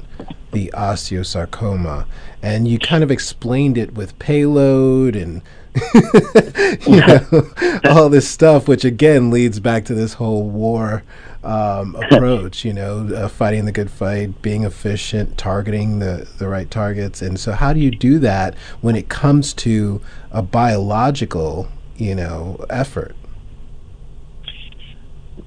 the 0.52 0.72
osteosarcoma? 0.76 2.06
And 2.42 2.68
you 2.68 2.80
kind 2.80 3.04
of 3.04 3.12
explained 3.12 3.78
it 3.78 3.94
with 3.94 4.18
payload 4.20 5.16
and 5.16 5.42
you 6.88 7.00
know, 7.02 7.50
all 7.90 8.10
this 8.10 8.28
stuff, 8.28 8.68
which 8.68 8.86
again 8.86 9.30
leads 9.32 9.60
back 9.60 9.86
to 9.86 9.94
this 9.94 10.14
whole 10.14 10.50
war 10.50 11.04
um, 11.44 11.96
approach, 12.12 12.66
you 12.66 12.74
know, 12.74 13.08
uh, 13.16 13.28
fighting 13.28 13.66
the 13.66 13.72
good 13.72 13.90
fight, 13.90 14.42
being 14.42 14.64
efficient, 14.64 15.38
targeting 15.38 16.00
the, 16.00 16.28
the 16.38 16.48
right 16.48 16.70
targets. 16.70 17.22
And 17.22 17.40
so, 17.40 17.54
how 17.54 17.74
do 17.74 17.80
you 17.80 17.92
do 17.92 18.20
that 18.20 18.56
when 18.82 18.96
it 18.96 19.10
comes 19.10 19.54
to 19.56 20.02
a 20.32 20.42
biological, 20.42 21.68
you 21.96 22.16
know, 22.16 22.66
effort? 22.70 23.16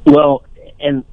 Well, 0.06 0.44
and 0.80 1.04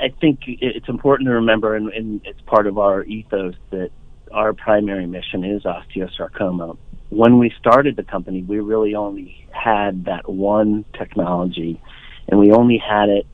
I 0.00 0.12
think 0.20 0.40
it's 0.46 0.88
important 0.88 1.26
to 1.28 1.34
remember, 1.34 1.74
and, 1.74 1.88
and 1.88 2.20
it's 2.24 2.40
part 2.42 2.66
of 2.66 2.78
our 2.78 3.02
ethos, 3.04 3.54
that 3.70 3.90
our 4.30 4.52
primary 4.52 5.06
mission 5.06 5.44
is 5.44 5.62
osteosarcoma. 5.62 6.76
When 7.10 7.38
we 7.38 7.52
started 7.58 7.96
the 7.96 8.02
company, 8.02 8.42
we 8.42 8.58
really 8.60 8.94
only 8.94 9.46
had 9.50 10.06
that 10.06 10.28
one 10.28 10.84
technology, 10.98 11.80
and 12.28 12.40
we 12.40 12.52
only 12.52 12.78
had 12.78 13.08
it 13.08 13.26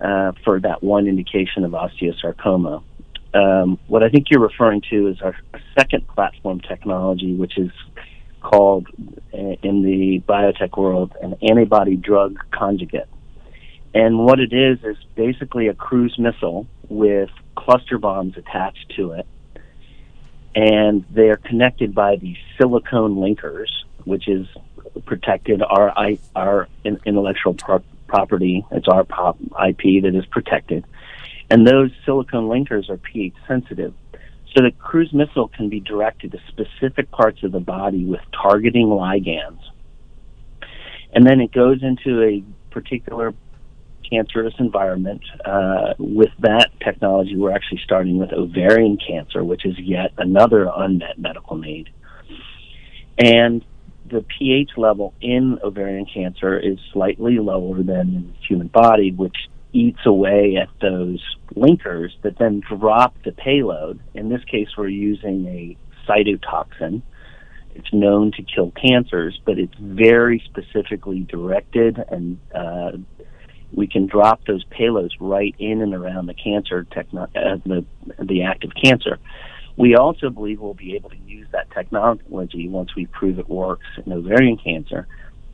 uh, 0.00 0.32
for 0.44 0.60
that 0.60 0.82
one 0.82 1.06
indication 1.06 1.64
of 1.64 1.72
osteosarcoma. 1.72 2.82
Um, 3.32 3.78
what 3.88 4.02
I 4.02 4.08
think 4.10 4.26
you're 4.30 4.40
referring 4.40 4.82
to 4.90 5.08
is 5.08 5.20
our 5.22 5.36
second 5.78 6.06
platform 6.08 6.60
technology, 6.60 7.34
which 7.34 7.58
is 7.58 7.70
called 8.40 8.86
uh, 9.32 9.38
in 9.62 9.82
the 9.82 10.22
biotech 10.28 10.76
world 10.76 11.14
an 11.22 11.34
antibody 11.42 11.96
drug 11.96 12.38
conjugate. 12.52 13.08
And 13.94 14.18
what 14.18 14.40
it 14.40 14.52
is 14.52 14.78
is 14.84 14.96
basically 15.14 15.68
a 15.68 15.74
cruise 15.74 16.16
missile 16.18 16.66
with 16.88 17.30
cluster 17.56 17.98
bombs 17.98 18.36
attached 18.36 18.92
to 18.96 19.12
it. 19.12 19.26
And 20.54 21.04
they 21.10 21.30
are 21.30 21.36
connected 21.36 21.94
by 21.94 22.16
these 22.16 22.36
silicone 22.58 23.16
linkers, 23.16 23.68
which 24.04 24.28
is 24.28 24.46
protected 25.04 25.62
our 25.62 25.92
our 26.36 26.68
intellectual 26.84 27.54
property. 28.06 28.64
It's 28.70 28.86
our 28.88 29.04
pop 29.04 29.36
IP 29.40 30.02
that 30.02 30.14
is 30.14 30.26
protected. 30.26 30.84
And 31.50 31.66
those 31.66 31.90
silicone 32.04 32.48
linkers 32.48 32.88
are 32.88 32.96
pH 32.96 33.34
sensitive. 33.48 33.94
So 34.56 34.62
the 34.62 34.70
cruise 34.70 35.12
missile 35.12 35.48
can 35.48 35.68
be 35.68 35.80
directed 35.80 36.32
to 36.32 36.38
specific 36.48 37.10
parts 37.10 37.42
of 37.42 37.50
the 37.50 37.60
body 37.60 38.04
with 38.04 38.20
targeting 38.32 38.86
ligands. 38.86 39.60
And 41.12 41.26
then 41.26 41.40
it 41.40 41.52
goes 41.52 41.82
into 41.82 42.22
a 42.22 42.44
particular 42.70 43.34
cancerous 44.14 44.54
environment. 44.58 45.22
Uh, 45.44 45.94
with 45.98 46.30
that 46.40 46.70
technology, 46.82 47.36
we're 47.36 47.52
actually 47.54 47.80
starting 47.84 48.18
with 48.18 48.32
ovarian 48.32 48.96
cancer, 48.96 49.42
which 49.42 49.64
is 49.64 49.78
yet 49.78 50.12
another 50.18 50.70
unmet 50.74 51.18
medical 51.18 51.56
need. 51.56 51.90
And 53.18 53.64
the 54.10 54.24
pH 54.38 54.70
level 54.76 55.14
in 55.20 55.58
ovarian 55.62 56.06
cancer 56.12 56.58
is 56.58 56.78
slightly 56.92 57.38
lower 57.38 57.82
than 57.82 58.14
in 58.14 58.28
the 58.28 58.46
human 58.46 58.68
body, 58.68 59.12
which 59.12 59.36
eats 59.72 60.00
away 60.06 60.56
at 60.60 60.68
those 60.80 61.22
linkers 61.56 62.10
that 62.22 62.38
then 62.38 62.60
drop 62.60 63.14
the 63.24 63.32
payload. 63.32 64.00
In 64.14 64.28
this 64.28 64.44
case, 64.44 64.68
we're 64.76 64.88
using 64.88 65.46
a 65.46 65.76
cytotoxin. 66.08 67.02
It's 67.74 67.92
known 67.92 68.30
to 68.32 68.42
kill 68.42 68.70
cancers, 68.70 69.40
but 69.44 69.58
it's 69.58 69.74
very 69.80 70.42
specifically 70.44 71.20
directed 71.20 71.98
and 72.08 72.38
uh, 72.54 72.92
we 73.74 73.86
can 73.86 74.06
drop 74.06 74.44
those 74.46 74.64
payloads 74.66 75.12
right 75.20 75.54
in 75.58 75.82
and 75.82 75.94
around 75.94 76.26
the 76.26 76.34
cancer 76.34 76.84
techno- 76.84 77.28
uh, 77.34 77.58
the 77.66 77.84
the 78.18 78.42
active 78.42 78.70
cancer. 78.80 79.18
We 79.76 79.96
also 79.96 80.30
believe 80.30 80.60
we'll 80.60 80.74
be 80.74 80.94
able 80.94 81.10
to 81.10 81.18
use 81.26 81.48
that 81.52 81.70
technology 81.72 82.68
once 82.68 82.94
we 82.94 83.06
prove 83.06 83.38
it 83.38 83.48
works 83.48 83.86
in 84.04 84.12
ovarian 84.12 84.56
cancer, 84.56 85.08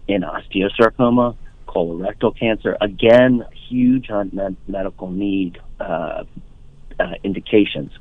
in 0.07 0.23
osteosarcoma, 0.23 1.37
colorectal 1.67 2.39
cancer. 2.39 2.77
Again, 2.81 3.45
huge 3.69 4.07
unmet 4.11 4.53
medical 4.69 5.11
need 5.11 5.59
uh, 5.79 6.25
uh, 6.99 7.12
indications. 7.25 7.93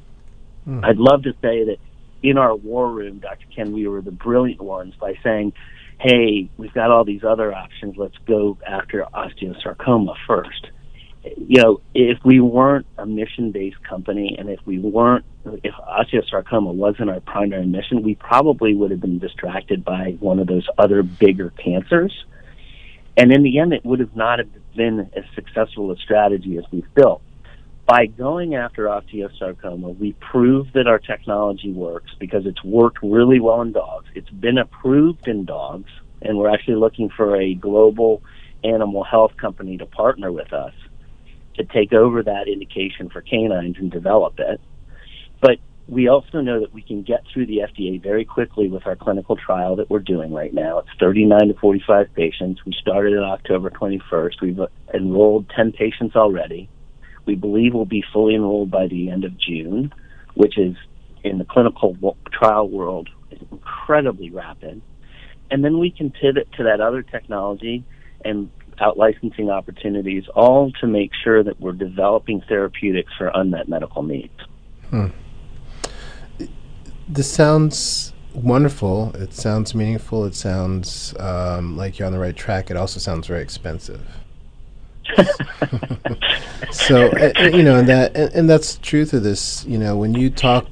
Mm. 0.67 0.83
I'd 0.83 0.97
love 0.97 1.23
to 1.23 1.31
say 1.41 1.63
that 1.65 1.77
in 2.21 2.37
our 2.37 2.53
war 2.53 2.91
room, 2.91 3.19
Dr. 3.19 3.45
Ken, 3.55 3.71
we 3.71 3.87
were 3.87 4.01
the 4.01 4.11
brilliant 4.11 4.61
ones 4.61 4.93
by 4.99 5.13
saying, 5.23 5.53
hey, 5.99 6.49
we've 6.57 6.73
got 6.73 6.91
all 6.91 7.03
these 7.03 7.23
other 7.23 7.53
options. 7.53 7.97
Let's 7.97 8.17
go 8.25 8.57
after 8.65 9.05
osteosarcoma 9.13 10.15
first. 10.25 10.67
You 11.23 11.61
know, 11.61 11.81
if 11.93 12.17
we 12.23 12.39
weren't 12.39 12.85
a 12.97 13.05
mission 13.05 13.51
based 13.51 13.83
company 13.83 14.35
and 14.39 14.49
if 14.49 14.59
we 14.65 14.79
weren't, 14.79 15.25
if 15.63 15.73
osteosarcoma 15.73 16.73
wasn't 16.73 17.09
our 17.09 17.19
primary 17.19 17.65
mission, 17.65 18.03
we 18.03 18.15
probably 18.15 18.73
would 18.73 18.91
have 18.91 19.01
been 19.01 19.19
distracted 19.19 19.83
by 19.83 20.15
one 20.19 20.39
of 20.39 20.47
those 20.47 20.67
other 20.77 21.03
bigger 21.03 21.49
cancers. 21.51 22.25
And 23.17 23.33
in 23.33 23.43
the 23.43 23.59
end, 23.59 23.73
it 23.73 23.83
would 23.83 23.99
have 23.99 24.15
not 24.15 24.39
have 24.39 24.47
been 24.75 25.09
as 25.13 25.25
successful 25.35 25.91
a 25.91 25.97
strategy 25.97 26.57
as 26.57 26.63
we've 26.71 26.93
built 26.93 27.21
by 27.89 28.05
going 28.05 28.53
after 28.53 28.83
osteosarcoma, 28.83 29.97
we 29.97 30.13
prove 30.31 30.67
that 30.73 30.85
our 30.85 30.99
technology 30.99 31.71
works 31.71 32.11
because 32.19 32.45
it's 32.45 32.63
worked 32.63 32.99
really 33.01 33.39
well 33.39 33.63
in 33.63 33.71
dogs. 33.71 34.05
It's 34.13 34.29
been 34.29 34.59
approved 34.59 35.27
in 35.27 35.45
dogs, 35.45 35.89
and 36.21 36.37
we're 36.37 36.53
actually 36.53 36.75
looking 36.75 37.09
for 37.09 37.35
a 37.41 37.55
global 37.55 38.21
animal 38.63 39.03
health 39.03 39.31
company 39.37 39.77
to 39.77 39.87
partner 39.87 40.31
with 40.31 40.53
us 40.53 40.73
to 41.55 41.63
take 41.63 41.91
over 41.91 42.21
that 42.21 42.47
indication 42.47 43.09
for 43.09 43.21
canines 43.21 43.77
and 43.79 43.89
develop 43.89 44.35
it. 44.37 44.61
But 45.41 45.57
we 45.87 46.09
also 46.09 46.41
know 46.41 46.59
that 46.59 46.71
we 46.71 46.83
can 46.83 47.01
get 47.01 47.23
through 47.33 47.47
the 47.47 47.61
FDA 47.73 47.99
very 47.99 48.23
quickly 48.23 48.67
with 48.67 48.85
our 48.85 48.95
clinical 48.95 49.35
trial 49.35 49.77
that 49.77 49.89
we're 49.89 49.97
doing 49.97 50.31
right 50.31 50.53
now. 50.53 50.77
It's 50.77 50.89
39 50.99 51.47
to 51.47 51.53
45 51.55 52.13
patients. 52.13 52.63
We 52.67 52.73
started 52.79 53.17
on 53.17 53.23
October 53.23 53.71
21st. 53.71 54.41
We've 54.43 54.59
enrolled 54.93 55.49
10 55.55 55.71
patients 55.71 56.15
already 56.15 56.69
we 57.25 57.35
believe 57.35 57.73
will 57.73 57.85
be 57.85 58.03
fully 58.13 58.35
enrolled 58.35 58.71
by 58.71 58.87
the 58.87 59.09
end 59.09 59.23
of 59.23 59.37
June, 59.37 59.93
which 60.33 60.57
is 60.57 60.75
in 61.23 61.37
the 61.37 61.45
clinical 61.45 62.15
trial 62.31 62.69
world 62.69 63.09
incredibly 63.51 64.29
rapid. 64.29 64.81
And 65.51 65.63
then 65.63 65.79
we 65.79 65.91
can 65.91 66.11
pivot 66.11 66.47
to 66.57 66.63
that 66.63 66.81
other 66.81 67.01
technology 67.01 67.83
and 68.23 68.49
out 68.79 68.97
licensing 68.97 69.49
opportunities, 69.49 70.23
all 70.35 70.71
to 70.79 70.87
make 70.87 71.11
sure 71.23 71.43
that 71.43 71.59
we're 71.59 71.73
developing 71.73 72.41
therapeutics 72.47 73.11
for 73.17 73.31
unmet 73.33 73.67
medical 73.67 74.03
needs. 74.03 74.33
Hmm. 74.89 75.07
This 77.07 77.31
sounds 77.31 78.13
wonderful. 78.33 79.13
It 79.15 79.33
sounds 79.33 79.75
meaningful. 79.75 80.25
It 80.25 80.35
sounds 80.35 81.13
um, 81.19 81.75
like 81.75 81.99
you're 81.99 82.05
on 82.05 82.13
the 82.13 82.19
right 82.19 82.35
track. 82.35 82.69
It 82.69 82.77
also 82.77 82.99
sounds 82.99 83.27
very 83.27 83.41
expensive. 83.41 84.18
so 86.71 87.07
uh, 87.07 87.31
uh, 87.37 87.43
you 87.43 87.63
know, 87.63 87.77
and 87.77 87.87
that 87.89 88.15
and, 88.15 88.33
and 88.33 88.49
that's 88.49 88.75
the 88.75 88.81
truth 88.81 89.13
of 89.13 89.23
this. 89.23 89.65
You 89.65 89.77
know, 89.77 89.97
when 89.97 90.13
you 90.13 90.29
talk 90.29 90.67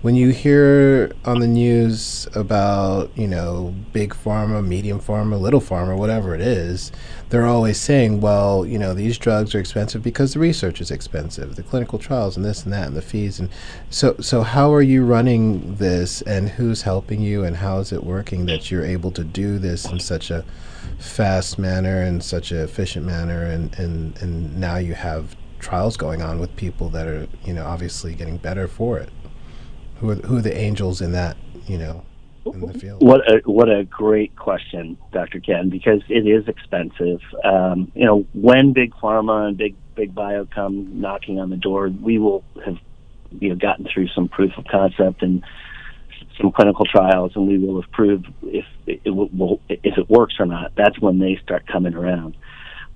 when 0.00 0.14
you 0.14 0.30
hear 0.30 1.12
on 1.24 1.40
the 1.40 1.46
news 1.46 2.28
about 2.34 3.10
you 3.16 3.26
know 3.26 3.74
big 3.92 4.14
pharma, 4.14 4.64
medium 4.64 5.00
pharma, 5.00 5.40
little 5.40 5.60
pharma, 5.60 5.96
whatever 5.96 6.34
it 6.34 6.40
is, 6.40 6.92
they're 7.30 7.46
always 7.46 7.80
saying, 7.80 8.20
well, 8.20 8.64
you 8.64 8.78
know, 8.78 8.94
these 8.94 9.18
drugs 9.18 9.54
are 9.54 9.58
expensive 9.58 10.02
because 10.02 10.34
the 10.34 10.38
research 10.38 10.80
is 10.80 10.90
expensive, 10.90 11.56
the 11.56 11.62
clinical 11.62 11.98
trials, 11.98 12.36
and 12.36 12.44
this 12.44 12.64
and 12.64 12.72
that, 12.72 12.86
and 12.86 12.96
the 12.96 13.02
fees, 13.02 13.40
and 13.40 13.50
so 13.90 14.14
so 14.20 14.42
how 14.42 14.72
are 14.72 14.82
you 14.82 15.04
running 15.04 15.74
this, 15.76 16.22
and 16.22 16.50
who's 16.50 16.82
helping 16.82 17.20
you, 17.20 17.42
and 17.42 17.56
how 17.56 17.78
is 17.78 17.92
it 17.92 18.04
working 18.04 18.46
that 18.46 18.70
you're 18.70 18.84
able 18.84 19.10
to 19.10 19.24
do 19.24 19.58
this 19.58 19.84
in 19.84 19.98
such 19.98 20.30
a 20.30 20.44
fast 20.98 21.58
manner 21.58 22.02
and 22.02 22.22
such 22.22 22.50
an 22.50 22.58
efficient 22.58 23.06
manner, 23.06 23.44
and 23.44 23.76
and 23.78 24.20
and 24.20 24.58
now 24.58 24.76
you 24.76 24.94
have 24.94 25.36
trials 25.58 25.96
going 25.96 26.22
on 26.22 26.38
with 26.38 26.54
people 26.56 26.88
that 26.90 27.06
are 27.06 27.26
you 27.44 27.52
know 27.52 27.64
obviously 27.64 28.14
getting 28.14 28.36
better 28.36 28.68
for 28.68 28.98
it. 28.98 29.10
Who 30.00 30.10
are 30.10 30.16
who 30.16 30.38
are 30.38 30.42
the 30.42 30.56
angels 30.56 31.00
in 31.00 31.12
that 31.12 31.36
you 31.66 31.78
know 31.78 32.04
in 32.46 32.60
the 32.60 32.78
field? 32.78 33.02
What 33.02 33.20
a 33.30 33.40
what 33.44 33.68
a 33.68 33.84
great 33.84 34.36
question, 34.36 34.98
Dr. 35.12 35.40
Ken, 35.40 35.68
because 35.68 36.02
it 36.08 36.26
is 36.26 36.46
expensive. 36.48 37.20
Um, 37.44 37.90
you 37.94 38.04
know, 38.04 38.26
when 38.32 38.72
big 38.72 38.92
pharma 38.94 39.48
and 39.48 39.56
big 39.56 39.76
big 39.94 40.14
bio 40.14 40.46
come 40.46 41.00
knocking 41.00 41.38
on 41.38 41.50
the 41.50 41.56
door, 41.56 41.88
we 41.88 42.18
will 42.18 42.44
have 42.64 42.76
you 43.30 43.50
know 43.50 43.56
gotten 43.56 43.86
through 43.92 44.08
some 44.08 44.28
proof 44.28 44.52
of 44.56 44.64
concept 44.70 45.22
and 45.22 45.44
some 46.38 46.52
clinical 46.52 46.86
trials, 46.86 47.32
and 47.34 47.46
we 47.46 47.58
will 47.58 47.80
have 47.80 47.90
proved 47.92 48.26
if 48.42 48.64
it 48.86 49.10
will 49.10 49.60
if 49.68 49.98
it 49.98 50.08
works 50.08 50.34
or 50.38 50.46
not. 50.46 50.72
That's 50.76 50.98
when 51.00 51.18
they 51.18 51.38
start 51.42 51.66
coming 51.66 51.94
around. 51.94 52.36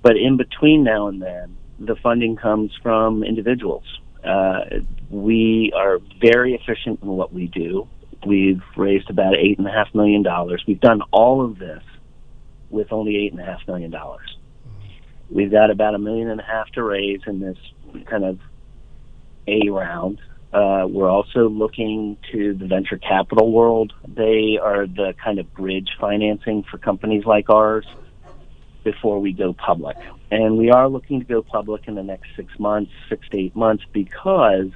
But 0.01 0.17
in 0.17 0.37
between 0.37 0.83
now 0.83 1.07
and 1.07 1.21
then, 1.21 1.57
the 1.79 1.95
funding 1.95 2.35
comes 2.35 2.71
from 2.81 3.23
individuals. 3.23 3.83
Uh, 4.23 4.61
we 5.09 5.71
are 5.75 5.99
very 6.21 6.53
efficient 6.53 7.01
in 7.01 7.09
what 7.09 7.33
we 7.33 7.47
do. 7.47 7.87
We've 8.25 8.61
raised 8.77 9.09
about 9.09 9.35
eight 9.35 9.57
and 9.57 9.67
a 9.67 9.71
half 9.71 9.93
million 9.93 10.23
dollars. 10.23 10.63
We've 10.67 10.79
done 10.79 11.01
all 11.11 11.43
of 11.43 11.59
this 11.59 11.83
with 12.69 12.91
only 12.91 13.17
eight 13.17 13.31
and 13.31 13.41
a 13.41 13.45
half 13.45 13.67
million 13.67 13.91
dollars. 13.91 14.37
We've 15.29 15.51
got 15.51 15.71
about 15.71 15.95
a 15.95 15.99
million 15.99 16.29
and 16.29 16.39
a 16.39 16.43
half 16.43 16.69
to 16.71 16.83
raise 16.83 17.21
in 17.27 17.39
this 17.39 17.57
kind 18.05 18.23
of 18.23 18.39
A 19.47 19.69
round. 19.69 20.21
Uh, 20.53 20.85
we're 20.87 21.09
also 21.09 21.49
looking 21.49 22.15
to 22.31 22.53
the 22.53 22.67
venture 22.67 22.97
capital 22.97 23.51
world. 23.51 23.91
They 24.07 24.59
are 24.61 24.85
the 24.85 25.15
kind 25.23 25.39
of 25.39 25.51
bridge 25.53 25.89
financing 25.99 26.63
for 26.69 26.77
companies 26.77 27.25
like 27.25 27.49
ours 27.49 27.85
before 28.83 29.19
we 29.19 29.33
go 29.33 29.53
public. 29.53 29.97
And 30.29 30.57
we 30.57 30.69
are 30.69 30.87
looking 30.87 31.19
to 31.19 31.25
go 31.25 31.41
public 31.41 31.87
in 31.87 31.95
the 31.95 32.03
next 32.03 32.27
six 32.35 32.51
months, 32.59 32.91
six 33.09 33.27
to 33.29 33.37
eight 33.37 33.55
months, 33.55 33.83
because 33.93 34.69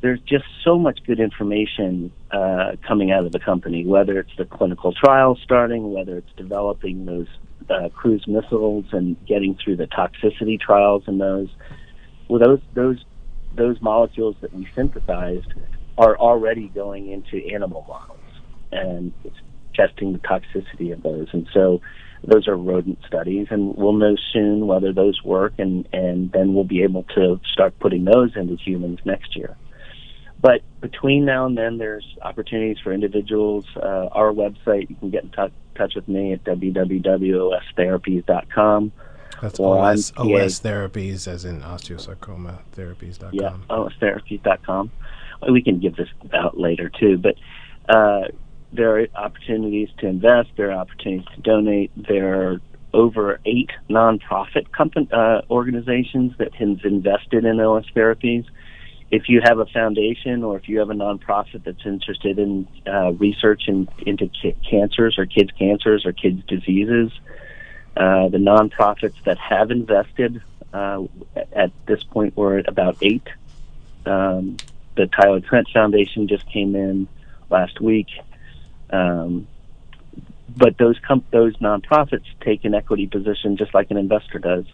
there's 0.00 0.20
just 0.20 0.44
so 0.64 0.78
much 0.78 1.00
good 1.06 1.20
information 1.20 2.12
uh, 2.30 2.72
coming 2.86 3.10
out 3.10 3.26
of 3.26 3.32
the 3.32 3.40
company, 3.40 3.84
whether 3.84 4.18
it's 4.18 4.36
the 4.38 4.44
clinical 4.44 4.94
trials 4.94 5.38
starting, 5.42 5.92
whether 5.92 6.16
it's 6.16 6.32
developing 6.36 7.04
those 7.04 7.26
uh, 7.68 7.88
cruise 7.90 8.24
missiles 8.26 8.86
and 8.92 9.16
getting 9.26 9.58
through 9.62 9.76
the 9.76 9.86
toxicity 9.86 10.58
trials 10.58 11.02
and 11.06 11.20
those. 11.20 11.48
Well, 12.28 12.40
those 12.40 12.60
those 12.74 13.04
those 13.56 13.80
molecules 13.80 14.36
that 14.40 14.54
we 14.54 14.68
synthesized 14.74 15.52
are 15.98 16.16
already 16.16 16.68
going 16.68 17.10
into 17.10 17.46
animal 17.52 17.84
models 17.88 18.20
and 18.72 19.12
testing 19.74 20.12
the 20.12 20.18
toxicity 20.18 20.92
of 20.92 21.02
those. 21.02 21.28
And 21.32 21.48
so 21.52 21.80
those 22.24 22.48
are 22.48 22.56
rodent 22.56 22.98
studies, 23.06 23.46
and 23.50 23.76
we'll 23.76 23.92
know 23.92 24.16
soon 24.32 24.66
whether 24.66 24.92
those 24.92 25.22
work, 25.22 25.52
and, 25.58 25.88
and 25.92 26.32
then 26.32 26.54
we'll 26.54 26.64
be 26.64 26.82
able 26.82 27.04
to 27.14 27.40
start 27.52 27.78
putting 27.78 28.04
those 28.04 28.34
into 28.36 28.56
humans 28.56 28.98
next 29.04 29.36
year. 29.36 29.56
But 30.40 30.62
between 30.80 31.24
now 31.24 31.46
and 31.46 31.56
then, 31.56 31.78
there's 31.78 32.04
opportunities 32.20 32.78
for 32.82 32.92
individuals. 32.92 33.64
Uh, 33.74 34.08
our 34.12 34.32
website, 34.32 34.90
you 34.90 34.96
can 34.96 35.08
get 35.10 35.24
in 35.24 35.30
touch 35.30 35.94
with 35.94 36.06
me 36.08 36.34
at 36.34 36.44
www.ostherapies.com. 36.44 38.92
That's 39.40 39.60
OS, 39.60 40.12
OS 40.16 40.60
therapies, 40.60 41.28
as 41.28 41.44
in 41.44 41.60
osteosarcoma 41.60 42.60
therapies.com. 42.74 43.30
Yeah, 43.32 43.56
ostherapies.com. 43.68 44.90
We 45.50 45.62
can 45.62 45.80
give 45.80 45.96
this 45.96 46.08
out 46.32 46.58
later 46.58 46.88
too, 46.88 47.18
but 47.18 47.34
uh, 47.88 48.28
there 48.72 48.98
are 48.98 49.06
opportunities 49.14 49.88
to 49.98 50.06
invest. 50.06 50.50
There 50.56 50.70
are 50.70 50.78
opportunities 50.78 51.26
to 51.34 51.40
donate. 51.42 51.90
There 51.96 52.52
are 52.52 52.60
over 52.94 53.40
eight 53.44 53.70
nonprofit 53.90 54.72
company, 54.72 55.08
uh, 55.12 55.42
organizations 55.50 56.32
that 56.38 56.54
have 56.54 56.78
invested 56.84 57.44
in 57.44 57.60
OS 57.60 57.84
therapies. 57.94 58.46
If 59.10 59.28
you 59.28 59.40
have 59.44 59.58
a 59.58 59.66
foundation 59.66 60.42
or 60.42 60.56
if 60.56 60.68
you 60.68 60.78
have 60.80 60.90
a 60.90 60.94
nonprofit 60.94 61.64
that's 61.64 61.84
interested 61.84 62.38
in 62.38 62.66
uh, 62.86 63.12
research 63.12 63.64
in, 63.68 63.88
into 64.04 64.28
ki- 64.28 64.56
cancers 64.68 65.16
or 65.18 65.26
kids' 65.26 65.50
cancers 65.58 66.04
or 66.04 66.12
kids' 66.12 66.42
diseases, 66.48 67.12
uh, 67.96 68.28
the 68.28 68.38
nonprofits 68.38 69.22
that 69.24 69.38
have 69.38 69.70
invested 69.70 70.42
uh, 70.72 71.02
at 71.52 71.70
this 71.86 72.02
point 72.02 72.36
we're 72.36 72.58
at 72.58 72.68
about 72.68 72.98
eight. 73.00 73.26
Um, 74.04 74.56
the 74.96 75.06
Tyler 75.06 75.40
Trent 75.40 75.68
Foundation 75.72 76.28
just 76.28 76.46
came 76.46 76.74
in 76.74 77.08
last 77.50 77.80
week. 77.80 78.08
Um, 78.90 79.46
but 80.56 80.78
those 80.78 80.98
com- 81.06 81.24
those 81.30 81.56
nonprofits 81.56 82.24
take 82.40 82.64
an 82.64 82.74
equity 82.74 83.06
position 83.06 83.56
just 83.56 83.74
like 83.74 83.90
an 83.90 83.96
investor 83.96 84.38
does. 84.38 84.64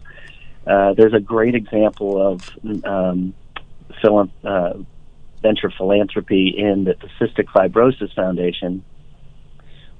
Uh, 0.65 0.93
there's 0.93 1.13
a 1.13 1.19
great 1.19 1.55
example 1.55 2.21
of 2.21 2.49
um, 2.85 3.33
uh, 4.43 4.73
venture 5.41 5.69
philanthropy 5.69 6.53
in 6.57 6.85
that 6.85 6.99
the 6.99 7.07
Cystic 7.19 7.45
Fibrosis 7.47 8.13
Foundation 8.13 8.83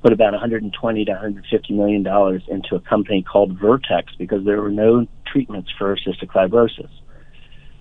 put 0.04 0.12
about 0.12 0.34
120 0.34 1.06
to 1.06 1.12
150 1.12 1.74
million 1.74 2.04
dollars 2.04 2.44
into 2.50 2.76
a 2.76 2.82
company 2.82 3.24
called 3.24 3.58
Vertex 3.60 4.14
because 4.20 4.44
there 4.46 4.62
were 4.62 4.70
no 4.70 5.08
treatments 5.26 5.72
for 5.78 5.96
cystic 5.96 6.28
fibrosis. 6.28 6.90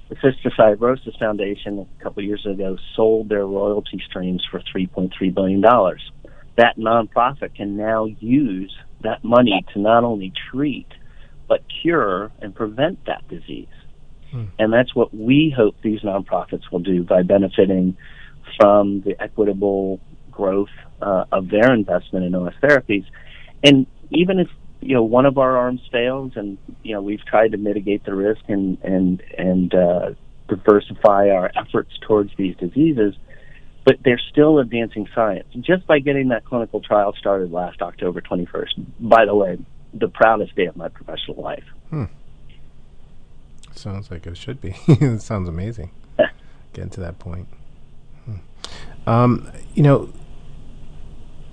The 0.09 0.17
Cystic 0.17 0.55
Fibrosis 0.59 1.19
Foundation 1.19 1.87
a 1.99 2.03
couple 2.03 2.23
years 2.23 2.45
ago 2.45 2.77
sold 2.95 3.31
their 3.31 3.47
royalty 3.47 4.01
streams 4.07 4.47
for 4.51 4.61
$3.3 4.61 5.35
billion. 5.35 5.63
That 5.63 6.77
nonprofit 6.77 7.55
can 7.57 7.79
now 7.79 8.05
use 8.21 8.77
that 9.03 9.25
money 9.25 9.65
to 9.73 9.81
not 9.81 10.05
only 10.05 10.33
treat, 10.51 10.89
but 11.49 11.61
cure 11.81 12.31
and 12.41 12.55
prevent 12.55 13.07
that 13.07 13.27
disease. 13.29 13.69
Hmm. 14.31 14.45
And 14.59 14.73
that's 14.73 14.95
what 14.95 15.15
we 15.15 15.53
hope 15.57 15.77
these 15.83 16.01
nonprofits 16.01 16.71
will 16.71 16.81
do 16.81 17.05
by 17.05 17.23
benefiting 17.23 17.97
from 18.61 19.01
the 19.01 19.15
equitable 19.19 19.99
growth 20.33 20.71
uh, 21.01 21.25
of 21.31 21.49
their 21.51 21.73
investment 21.73 22.25
in 22.25 22.35
OS 22.35 22.55
therapies. 22.63 23.05
And 23.63 23.87
even 24.11 24.39
if 24.39 24.49
you 24.81 24.95
know 24.95 25.03
one 25.03 25.27
of 25.27 25.39
our 25.39 25.57
arms 25.57 25.81
fails, 25.91 26.33
and 26.37 26.59
you 26.83 26.95
know 26.95 27.03
we've 27.03 27.25
tried 27.25 27.53
to 27.53 27.59
mitigate 27.59 28.05
the 28.05 28.15
risk 28.15 28.43
and 28.49 28.79
and 28.83 29.23
and 29.39 29.75
uh, 29.75 30.11
diversify 30.49 31.31
our 31.31 31.51
efforts 31.57 31.93
towards 32.01 32.31
these 32.37 32.57
diseases, 32.57 33.15
but 33.85 33.97
they're 34.05 34.21
still 34.31 34.59
advancing 34.59 35.09
science. 35.15 35.47
Just 35.61 35.87
by 35.87 35.99
getting 36.01 36.29
that 36.29 36.45
clinical 36.45 36.81
trial 36.81 37.15
started 37.19 37.53
last 37.53 37.81
October 37.81 38.21
21st, 38.21 38.87
by 39.01 39.25
the 39.25 39.35
way, 39.35 39.59
the 39.95 40.09
proudest 40.09 40.55
day 40.57 40.67
of 40.67 40.77
my 40.77 40.89
professional 40.89 41.43
life. 41.43 41.65
Hmm. 41.91 42.05
Sounds 43.75 44.11
like 44.11 44.27
it 44.27 44.37
should 44.37 44.61
be. 44.61 44.77
it 44.89 45.23
sounds 45.23 45.49
amazing. 45.49 45.91
Getting 46.73 46.91
to 46.91 47.01
that 47.01 47.19
point. 47.19 47.49
Hmm. 48.25 49.09
Um, 49.09 49.53
you 49.75 49.83
know, 49.83 50.13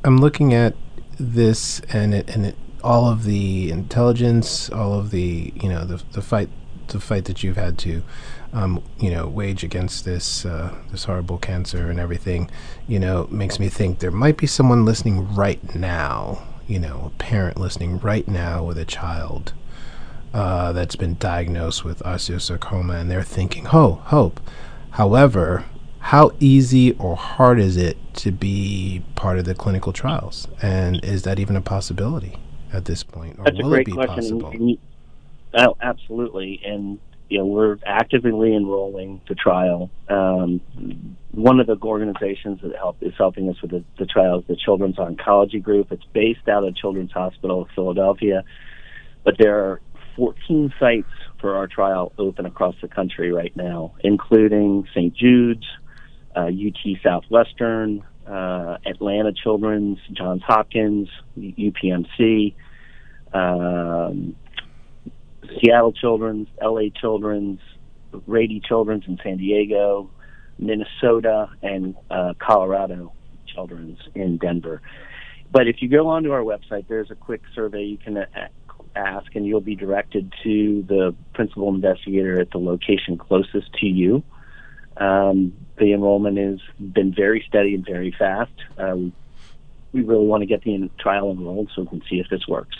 I'm 0.03 0.17
looking 0.17 0.53
at 0.53 0.75
this 1.19 1.81
and 1.91 2.13
it, 2.13 2.29
and 2.29 2.45
it, 2.47 2.55
all 2.83 3.09
of 3.09 3.23
the 3.23 3.71
intelligence, 3.71 4.69
all 4.69 4.93
of 4.93 5.11
the 5.11 5.51
you 5.55 5.69
know 5.69 5.83
the 5.85 6.01
the 6.13 6.21
fight 6.21 6.49
the 6.87 6.99
fight 6.99 7.25
that 7.25 7.43
you've 7.43 7.57
had 7.57 7.77
to 7.79 8.01
um, 8.53 8.81
you 8.99 9.11
know 9.11 9.27
wage 9.27 9.63
against 9.63 10.05
this 10.05 10.45
uh, 10.45 10.73
this 10.91 11.03
horrible 11.03 11.37
cancer 11.37 11.89
and 11.89 11.99
everything, 11.99 12.49
you 12.87 12.99
know, 12.99 13.27
makes 13.29 13.59
me 13.59 13.69
think 13.69 13.99
there 13.99 14.11
might 14.11 14.37
be 14.37 14.47
someone 14.47 14.85
listening 14.85 15.33
right 15.35 15.75
now, 15.75 16.43
you 16.67 16.79
know, 16.79 17.11
a 17.13 17.17
parent 17.21 17.59
listening 17.59 17.99
right 17.99 18.27
now 18.27 18.63
with 18.63 18.77
a 18.77 18.85
child 18.85 19.53
uh, 20.33 20.71
that's 20.71 20.95
been 20.95 21.15
diagnosed 21.15 21.83
with 21.83 21.99
osteosarcoma, 22.03 23.01
and 23.01 23.11
they're 23.11 23.23
thinking, 23.23 23.67
"Oh, 23.73 24.01
hope." 24.05 24.39
However, 24.91 25.65
how 25.99 26.31
easy 26.39 26.93
or 26.93 27.15
hard 27.15 27.59
is 27.59 27.77
it 27.77 27.97
to 28.15 28.31
be 28.31 29.03
part 29.15 29.37
of 29.37 29.45
the 29.45 29.53
clinical 29.53 29.93
trials? 29.93 30.47
And 30.61 31.03
is 31.03 31.23
that 31.23 31.39
even 31.39 31.55
a 31.55 31.61
possibility 31.61 32.37
at 32.73 32.85
this 32.85 33.03
point? 33.03 33.37
Or 33.39 33.45
That's 33.45 33.57
will 33.57 33.73
a 33.73 33.77
great 33.77 33.81
it 33.81 33.85
be 33.85 33.91
question. 33.93 34.39
Possible? 34.39 34.77
Oh, 35.55 35.75
absolutely. 35.81 36.61
And 36.65 36.99
you 37.29 37.37
know, 37.37 37.45
we're 37.45 37.77
actively 37.85 38.55
enrolling 38.55 39.21
the 39.29 39.35
trial. 39.35 39.91
Um, 40.09 40.61
one 41.31 41.59
of 41.59 41.67
the 41.67 41.77
organizations 41.83 42.59
that 42.63 42.75
help 42.75 42.97
is 43.01 43.13
helping 43.17 43.49
us 43.49 43.61
with 43.61 43.71
the, 43.71 43.83
the 43.99 44.07
trial 44.07 44.39
is 44.39 44.45
the 44.47 44.55
Children's 44.55 44.95
Oncology 44.95 45.61
Group. 45.61 45.91
It's 45.91 46.03
based 46.11 46.47
out 46.47 46.63
of 46.63 46.75
Children's 46.75 47.11
Hospital 47.11 47.61
of 47.61 47.67
Philadelphia, 47.75 48.43
but 49.23 49.35
there 49.37 49.63
are 49.63 49.81
14 50.15 50.73
sites 50.79 51.07
for 51.39 51.55
our 51.55 51.67
trial 51.67 52.11
open 52.17 52.47
across 52.47 52.75
the 52.81 52.87
country 52.87 53.31
right 53.31 53.55
now, 53.55 53.93
including 54.03 54.87
St. 54.93 55.15
Jude's, 55.15 55.65
UT 56.35 57.01
Southwestern, 57.03 58.03
uh, 58.27 58.77
Atlanta 58.85 59.33
Children's, 59.33 59.97
Johns 60.13 60.41
Hopkins, 60.45 61.09
UPMC, 61.37 62.55
um, 63.33 64.35
Seattle 65.59 65.93
Children's, 65.93 66.47
LA 66.61 66.89
Children's, 66.95 67.59
Rady 68.27 68.61
Children's 68.67 69.05
in 69.07 69.19
San 69.23 69.37
Diego, 69.37 70.09
Minnesota, 70.57 71.49
and 71.61 71.95
uh, 72.09 72.33
Colorado 72.39 73.13
Children's 73.47 73.99
in 74.15 74.37
Denver. 74.37 74.81
But 75.51 75.67
if 75.67 75.81
you 75.81 75.89
go 75.89 76.07
onto 76.07 76.31
our 76.31 76.41
website, 76.41 76.87
there's 76.87 77.09
a 77.09 77.15
quick 77.15 77.41
survey 77.55 77.83
you 77.83 77.97
can 77.97 78.17
uh, 78.17 78.25
ask, 78.95 79.35
and 79.35 79.45
you'll 79.45 79.61
be 79.61 79.75
directed 79.75 80.31
to 80.43 80.83
the 80.87 81.15
principal 81.33 81.69
investigator 81.73 82.39
at 82.39 82.51
the 82.51 82.59
location 82.59 83.17
closest 83.17 83.73
to 83.79 83.87
you. 83.87 84.23
Um, 84.99 85.53
the 85.77 85.93
enrollment 85.93 86.37
has 86.37 86.59
been 86.79 87.13
very 87.13 87.43
steady 87.47 87.73
and 87.73 87.85
very 87.85 88.13
fast. 88.17 88.51
Um, 88.77 89.13
we 89.93 90.03
really 90.03 90.25
want 90.25 90.41
to 90.41 90.45
get 90.45 90.61
the 90.63 90.89
trial 90.99 91.31
enrolled 91.31 91.71
so 91.73 91.83
we 91.83 91.87
can 91.87 92.01
see 92.09 92.19
if 92.19 92.27
this 92.29 92.47
works. 92.47 92.75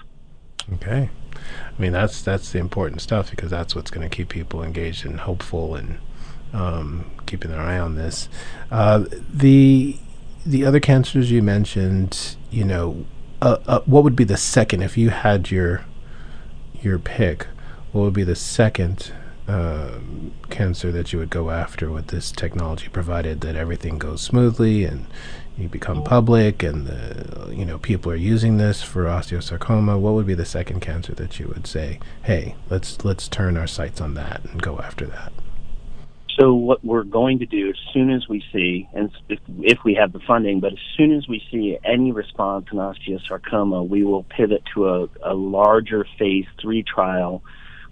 Okay, 0.73 1.09
I 1.33 1.81
mean 1.81 1.93
that's 1.93 2.21
that's 2.21 2.51
the 2.51 2.59
important 2.59 3.01
stuff 3.01 3.31
because 3.31 3.49
that's 3.49 3.75
what's 3.75 3.89
going 3.89 4.07
to 4.07 4.15
keep 4.15 4.29
people 4.29 4.61
engaged 4.61 5.05
and 5.05 5.21
hopeful 5.21 5.75
and 5.75 5.97
um, 6.53 7.09
keeping 7.25 7.49
their 7.51 7.61
eye 7.61 7.79
on 7.79 7.95
this. 7.95 8.29
Uh, 8.69 9.05
the 9.33 9.97
the 10.45 10.65
other 10.65 10.79
cancers 10.79 11.31
you 11.31 11.41
mentioned, 11.41 12.35
you 12.51 12.63
know, 12.63 13.05
uh, 13.41 13.57
uh, 13.67 13.79
what 13.85 14.03
would 14.03 14.15
be 14.15 14.23
the 14.23 14.37
second 14.37 14.83
if 14.83 14.97
you 14.97 15.09
had 15.09 15.49
your 15.49 15.85
your 16.81 16.99
pick? 16.99 17.47
What 17.91 18.03
would 18.03 18.13
be 18.13 18.23
the 18.23 18.35
second 18.35 19.11
uh, 19.49 19.99
cancer 20.51 20.91
that 20.91 21.11
you 21.11 21.19
would 21.19 21.31
go 21.31 21.49
after 21.49 21.89
with 21.89 22.07
this 22.07 22.31
technology, 22.31 22.87
provided 22.89 23.41
that 23.41 23.55
everything 23.55 23.97
goes 23.97 24.21
smoothly 24.21 24.83
and 24.83 25.07
you 25.57 25.67
become 25.67 26.03
public 26.03 26.61
and 26.61 26.85
the, 26.85 27.53
you 27.53 27.65
know 27.65 27.79
people 27.79 28.11
are 28.11 28.15
using 28.15 28.57
this 28.57 28.83
for 28.83 29.05
osteosarcoma. 29.05 29.99
What 29.99 30.13
would 30.13 30.27
be 30.27 30.35
the 30.35 30.45
second 30.45 30.81
cancer 30.81 31.13
that 31.15 31.39
you 31.39 31.47
would 31.47 31.65
say, 31.65 31.99
hey, 32.23 32.55
let's 32.69 33.03
let's 33.03 33.27
turn 33.27 33.57
our 33.57 33.67
sights 33.67 33.99
on 33.99 34.13
that 34.13 34.45
and 34.45 34.61
go 34.61 34.79
after 34.79 35.05
that? 35.07 35.33
So 36.39 36.53
what 36.53 36.85
we're 36.85 37.03
going 37.03 37.39
to 37.39 37.45
do 37.45 37.69
as 37.69 37.75
soon 37.91 38.11
as 38.11 38.29
we 38.29 38.41
see, 38.53 38.87
and 38.93 39.11
if, 39.27 39.39
if, 39.59 39.83
we 39.83 39.95
have 39.95 40.13
the 40.13 40.21
funding, 40.21 40.61
but 40.61 40.71
as 40.71 40.79
soon 40.95 41.11
as 41.11 41.27
we 41.27 41.43
see 41.51 41.77
any 41.83 42.13
response 42.13 42.67
in 42.71 42.77
osteosarcoma, 42.77 43.85
we 43.85 44.05
will 44.05 44.23
pivot 44.23 44.63
to 44.73 44.87
a, 44.87 45.09
a 45.21 45.33
larger 45.33 46.07
phase 46.17 46.45
three 46.61 46.81
trial 46.83 47.43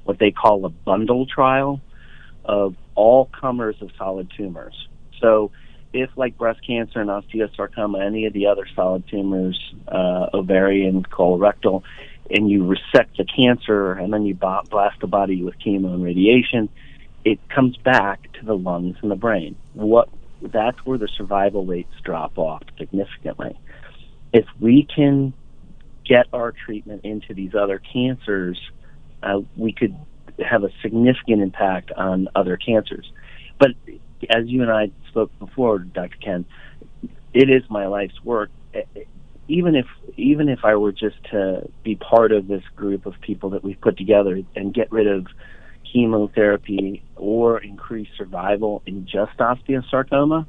what 0.07 0.19
they 0.19 0.31
call 0.31 0.65
a 0.65 0.69
bundle 0.69 1.25
trial 1.25 1.81
of 2.45 2.75
all 2.95 3.25
comers 3.25 3.75
of 3.81 3.91
solid 3.97 4.31
tumors. 4.35 4.87
So, 5.19 5.51
if 5.93 6.09
like 6.15 6.37
breast 6.37 6.59
cancer 6.65 7.01
and 7.01 7.09
osteosarcoma, 7.09 8.05
any 8.05 8.25
of 8.25 8.33
the 8.33 8.47
other 8.47 8.65
solid 8.75 9.07
tumors, 9.07 9.59
uh, 9.87 10.27
ovarian, 10.33 11.03
colorectal, 11.03 11.83
and 12.29 12.49
you 12.49 12.65
resect 12.65 13.17
the 13.17 13.25
cancer 13.25 13.93
and 13.93 14.13
then 14.13 14.25
you 14.25 14.35
blast 14.35 14.99
the 15.01 15.07
body 15.07 15.43
with 15.43 15.55
chemo 15.59 15.93
and 15.93 16.03
radiation, 16.03 16.69
it 17.25 17.39
comes 17.49 17.77
back 17.77 18.31
to 18.33 18.45
the 18.45 18.55
lungs 18.55 18.97
and 19.01 19.11
the 19.11 19.15
brain. 19.15 19.55
What 19.73 20.09
that's 20.41 20.77
where 20.85 20.97
the 20.97 21.07
survival 21.17 21.65
rates 21.65 21.93
drop 22.03 22.37
off 22.37 22.63
significantly. 22.77 23.57
If 24.31 24.45
we 24.59 24.87
can 24.93 25.33
get 26.05 26.27
our 26.31 26.51
treatment 26.51 27.03
into 27.03 27.33
these 27.33 27.55
other 27.55 27.79
cancers 27.79 28.59
uh, 29.23 29.39
we 29.55 29.73
could 29.73 29.95
have 30.45 30.63
a 30.63 30.69
significant 30.81 31.41
impact 31.41 31.91
on 31.91 32.27
other 32.35 32.57
cancers. 32.57 33.11
But 33.59 33.71
as 34.29 34.47
you 34.47 34.61
and 34.61 34.71
I 34.71 34.91
spoke 35.09 35.31
before, 35.39 35.79
Dr. 35.79 36.17
Ken, 36.23 36.45
it 37.33 37.49
is 37.49 37.63
my 37.69 37.87
life's 37.87 38.23
work. 38.23 38.49
Even 39.47 39.75
if 39.75 39.85
even 40.17 40.49
if 40.49 40.59
I 40.63 40.75
were 40.75 40.91
just 40.91 41.23
to 41.31 41.69
be 41.83 41.95
part 41.95 42.31
of 42.31 42.47
this 42.47 42.63
group 42.75 43.05
of 43.05 43.19
people 43.21 43.51
that 43.51 43.63
we've 43.63 43.79
put 43.79 43.97
together 43.97 44.41
and 44.55 44.73
get 44.73 44.91
rid 44.91 45.07
of 45.07 45.27
chemotherapy 45.91 47.03
or 47.15 47.59
increase 47.59 48.09
survival 48.17 48.81
in 48.85 49.05
just 49.05 49.37
osteosarcoma, 49.37 50.45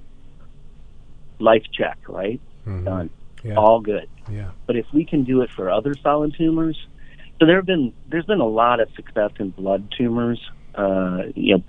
life 1.39 1.63
check, 1.73 1.99
right? 2.09 2.41
Mm-hmm. 2.67 2.85
Done. 2.85 3.11
Yeah. 3.45 3.55
All 3.55 3.81
good. 3.81 4.09
Yeah. 4.31 4.51
But 4.67 4.77
if 4.77 4.87
we 4.93 5.05
can 5.05 5.25
do 5.25 5.43
it 5.43 5.51
for 5.55 5.71
other 5.71 5.95
solid 6.03 6.35
tumors, 6.37 6.77
so 7.39 7.47
there 7.47 7.57
have 7.57 7.67
been 7.67 7.93
there's 8.09 8.27
been 8.27 8.41
a 8.41 8.47
lot 8.47 8.81
of 8.81 8.89
success 8.97 9.31
in 9.39 9.51
blood 9.51 9.93
tumors, 9.97 10.41
uh, 10.75 11.23
you 11.35 11.63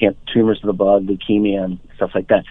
know, 0.00 0.14
tumors 0.32 0.58
of 0.62 0.66
the 0.66 0.72
blood, 0.72 1.06
leukemia, 1.06 1.64
and 1.64 1.80
stuff 1.96 2.10
like 2.14 2.28
that. 2.28 2.44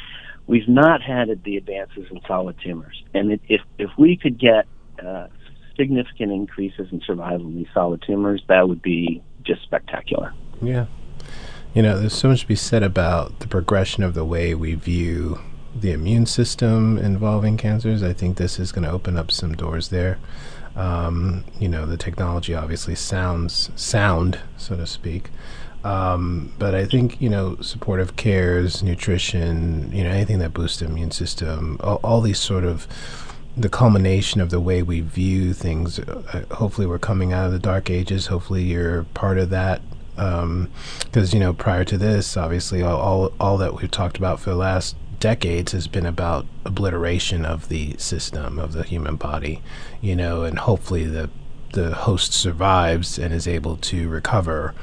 We've 0.48 0.68
not 0.68 1.02
had 1.02 1.28
the 1.44 1.58
advances 1.58 2.06
in 2.12 2.22
solid 2.28 2.56
tumors, 2.64 3.02
and 3.14 3.32
it, 3.32 3.42
if 3.48 3.62
if 3.80 3.90
we 3.98 4.16
could 4.18 4.40
get 4.40 4.68
uh, 5.04 5.28
significant 5.76 6.32
increases 6.32 6.88
in 6.92 7.02
survival 7.02 7.48
in 7.48 7.56
these 7.56 7.68
solid 7.74 8.04
tumors, 8.06 8.44
that 8.48 8.68
would 8.68 8.82
be 8.82 9.24
just 9.44 9.64
spectacular. 9.64 10.34
Yeah, 10.62 10.86
you 11.74 11.82
know, 11.82 12.00
there's 12.00 12.14
so 12.14 12.30
much 12.30 12.42
to 12.42 12.48
be 12.48 12.56
said 12.56 12.84
about 12.84 13.40
the 13.40 13.48
progression 13.48 14.04
of 14.04 14.14
the 14.14 14.26
way 14.26 14.54
we 14.54 14.76
view 14.76 15.40
the 15.76 15.92
immune 15.92 16.26
system 16.26 16.98
involving 16.98 17.58
cancers. 17.58 18.02
I 18.02 18.14
think 18.14 18.38
this 18.38 18.60
is 18.60 18.72
going 18.72 18.86
to 18.86 18.92
open 18.92 19.18
up 19.18 19.32
some 19.32 19.54
doors 19.54 19.90
there. 19.90 20.18
Um, 20.76 21.46
you 21.60 21.70
know, 21.70 21.86
the 21.86 21.98
technology 21.98 22.54
obviously 22.54 22.96
sounds 22.96 23.70
sound, 23.76 24.40
so 24.58 24.76
to 24.76 24.86
speak. 24.86 25.30
Um, 25.86 26.52
but 26.58 26.74
I 26.74 26.86
think 26.86 27.22
you 27.22 27.30
know, 27.30 27.58
supportive 27.62 28.16
cares, 28.16 28.82
nutrition, 28.82 29.92
you 29.94 30.04
know, 30.04 30.10
anything 30.10 30.40
that 30.40 30.54
boosts 30.54 30.80
the 30.80 30.86
immune 30.86 31.12
system, 31.12 31.78
all, 31.82 32.00
all 32.04 32.22
these 32.22 32.40
sort 32.40 32.64
of 32.64 32.88
the 33.56 33.70
culmination 33.70 34.42
of 34.42 34.50
the 34.50 34.60
way 34.60 34.82
we 34.82 35.02
view 35.02 35.54
things. 35.54 36.00
Uh, 36.00 36.44
hopefully, 36.52 36.88
we're 36.88 37.00
coming 37.00 37.32
out 37.34 37.46
of 37.46 37.52
the 37.52 37.60
dark 37.60 37.90
ages. 37.90 38.28
Hopefully, 38.28 38.64
you're 38.64 39.04
part 39.14 39.38
of 39.38 39.50
that. 39.52 39.82
Because 40.16 40.44
um, 40.44 40.70
you 41.34 41.40
know, 41.40 41.54
prior 41.54 41.84
to 41.84 41.98
this, 41.98 42.36
obviously, 42.36 42.82
all, 42.82 42.98
all 42.98 43.34
all 43.40 43.58
that 43.58 43.76
we've 43.76 43.92
talked 43.92 44.18
about 44.18 44.40
for 44.40 44.50
the 44.50 44.56
last 44.56 44.96
decades 45.20 45.72
has 45.72 45.88
been 45.88 46.06
about 46.06 46.46
obliteration 46.66 47.46
of 47.46 47.70
the 47.70 47.96
system 47.98 48.60
of 48.60 48.74
the 48.74 48.84
human 48.84 49.16
body. 49.16 49.62
You 50.02 50.16
know, 50.16 50.44
and 50.44 50.60
hopefully 50.60 51.06
the 51.06 51.30
the 51.74 51.94
host 51.94 52.34
survives 52.34 53.20
and 53.20 53.34
is 53.34 53.48
able 53.48 53.76
to 53.76 54.08
recover 54.08 54.74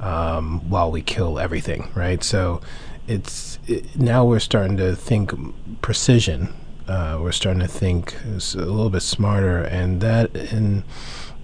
um, 0.00 0.68
while 0.68 0.90
we 0.90 1.00
kill 1.00 1.38
everything, 1.38 1.90
right? 1.94 2.22
So 2.22 2.60
it's 3.08 3.58
it, 3.66 3.96
now 3.98 4.24
we're 4.24 4.38
starting 4.38 4.76
to 4.76 4.94
think 4.94 5.32
precision. 5.80 6.54
Uh, 6.86 7.18
we're 7.20 7.32
starting 7.32 7.60
to 7.60 7.68
think 7.68 8.14
a 8.24 8.56
little 8.56 8.90
bit 8.90 9.02
smarter, 9.02 9.62
and 9.62 10.00
that 10.00 10.34
in 10.34 10.84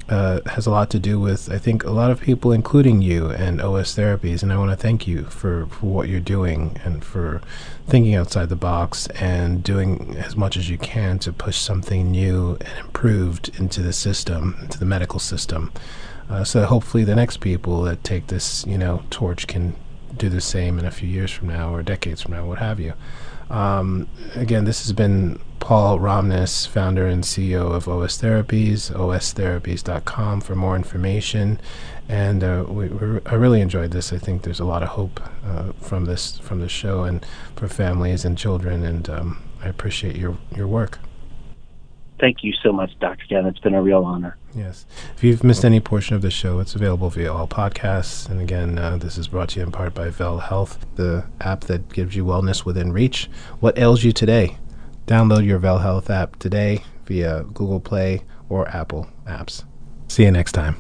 uh, 0.09 0.41
has 0.47 0.67
a 0.67 0.71
lot 0.71 0.91
to 0.91 0.99
do 0.99 1.21
with 1.21 1.51
I 1.51 1.59
think 1.59 1.85
a 1.85 1.91
lot 1.91 2.11
of 2.11 2.21
people, 2.21 2.53
including 2.53 3.03
you 3.03 3.31
and 3.31 3.61
OS 3.61 3.95
therapies. 3.95 4.43
And 4.43 4.53
I 4.53 4.59
want 4.59 4.71
to 4.71 4.77
thank 4.77 5.07
you 5.07 5.25
for, 5.25 5.67
for 5.67 5.87
what 5.87 6.09
you're 6.09 6.21
doing 6.21 6.81
and 6.85 7.05
for 7.05 7.43
thinking 7.87 8.15
outside 8.15 8.49
the 8.49 8.57
box 8.57 9.07
and 9.09 9.63
doing 9.63 10.17
as 10.17 10.37
much 10.37 10.57
as 10.57 10.71
you 10.71 10.79
can 10.79 11.19
to 11.21 11.33
push 11.33 11.59
something 11.59 12.11
new 12.11 12.57
and 12.61 12.79
improved 12.79 13.51
into 13.59 13.83
the 13.83 13.93
system, 13.93 14.57
into 14.63 14.79
the 14.79 14.87
medical 14.87 15.19
system. 15.19 15.73
Uh, 16.31 16.45
so 16.45 16.65
hopefully 16.65 17.05
the 17.05 17.17
next 17.17 17.39
people 17.39 17.83
that 17.83 18.05
take 18.05 18.27
this, 18.27 18.67
you 18.67 18.77
know, 18.77 19.03
torch 19.11 19.47
can 19.47 19.75
do 20.17 20.29
the 20.29 20.41
same 20.41 20.79
in 20.79 20.85
a 20.85 20.91
few 20.91 21.09
years 21.09 21.31
from 21.31 21.49
now 21.49 21.75
or 21.75 21.83
decades 21.83 22.23
from 22.23 22.33
now, 22.33 22.45
what 22.47 22.59
have 22.59 22.81
you. 22.81 22.93
Um, 23.51 24.09
again, 24.35 24.65
this 24.65 24.83
has 24.83 24.93
been 24.93 25.41
Paul 25.61 25.99
Romness, 25.99 26.67
founder 26.67 27.07
and 27.07 27.25
CEO 27.25 27.73
of 27.73 27.89
OS 27.89 28.21
Therapies, 28.21 28.91
ostherapies.com 28.93 30.41
for 30.41 30.55
more 30.55 30.77
information. 30.77 31.61
And 32.09 32.43
uh, 32.43 32.65
we, 32.67 32.89
I 33.27 33.35
really 33.35 33.61
enjoyed 33.61 33.91
this. 33.91 34.13
I 34.13 34.19
think 34.19 34.43
there's 34.43 34.61
a 34.61 34.65
lot 34.65 34.83
of 34.83 34.91
hope 34.91 35.21
uh, 35.45 35.73
from 35.81 36.07
this 36.07 36.39
from 36.39 36.61
the 36.61 36.69
show 36.69 37.05
and 37.05 37.25
for 37.55 37.69
families 37.69 38.25
and 38.25 38.39
children. 38.39 38.83
And 38.85 39.09
um, 39.11 39.43
I 39.63 39.69
appreciate 39.69 40.17
your 40.17 40.39
your 40.57 40.67
work. 40.67 40.99
Thank 42.19 42.43
you 42.43 42.53
so 42.53 42.73
much, 42.73 42.99
Dr. 42.99 43.25
Ken. 43.29 43.47
It's 43.47 43.61
been 43.61 43.75
a 43.75 43.83
real 43.83 44.05
honor. 44.05 44.37
Yes. 44.55 44.87
If 45.15 45.23
you've 45.23 45.45
missed 45.45 45.65
any 45.65 45.79
portion 45.79 46.17
of 46.17 46.23
the 46.23 46.31
show, 46.31 46.59
it's 46.59 46.75
available 46.75 47.11
via 47.11 47.33
all 47.33 47.47
podcasts. 47.47 48.29
And 48.29 48.41
again, 48.41 48.77
uh, 48.77 48.97
this 48.97 49.19
is 49.19 49.29
brought 49.29 49.51
to 49.51 49.61
you 49.61 49.67
in 49.67 49.71
part 49.71 49.95
by 49.95 50.11
Vel 50.11 50.39
Health, 50.39 50.85
the 50.97 51.27
app 51.41 51.63
that 51.63 51.93
gives 51.93 52.17
you 52.17 52.25
wellness 52.25 52.65
within 52.65 52.93
reach. 52.93 53.31
What 53.61 53.79
ails 53.79 54.03
you 54.03 54.11
today? 54.11 54.59
Download 55.09 55.47
your 55.47 55.59
Vel 55.59 55.79
Health 55.79 56.11
app 56.11 56.39
today 56.39 56.85
via 57.07 57.43
Google 57.55 57.81
Play 57.81 58.25
or 58.51 58.69
Apple 58.69 59.09
apps. 59.27 59.65
See 60.09 60.25
you 60.25 60.31
next 60.31 60.53
time. 60.53 60.77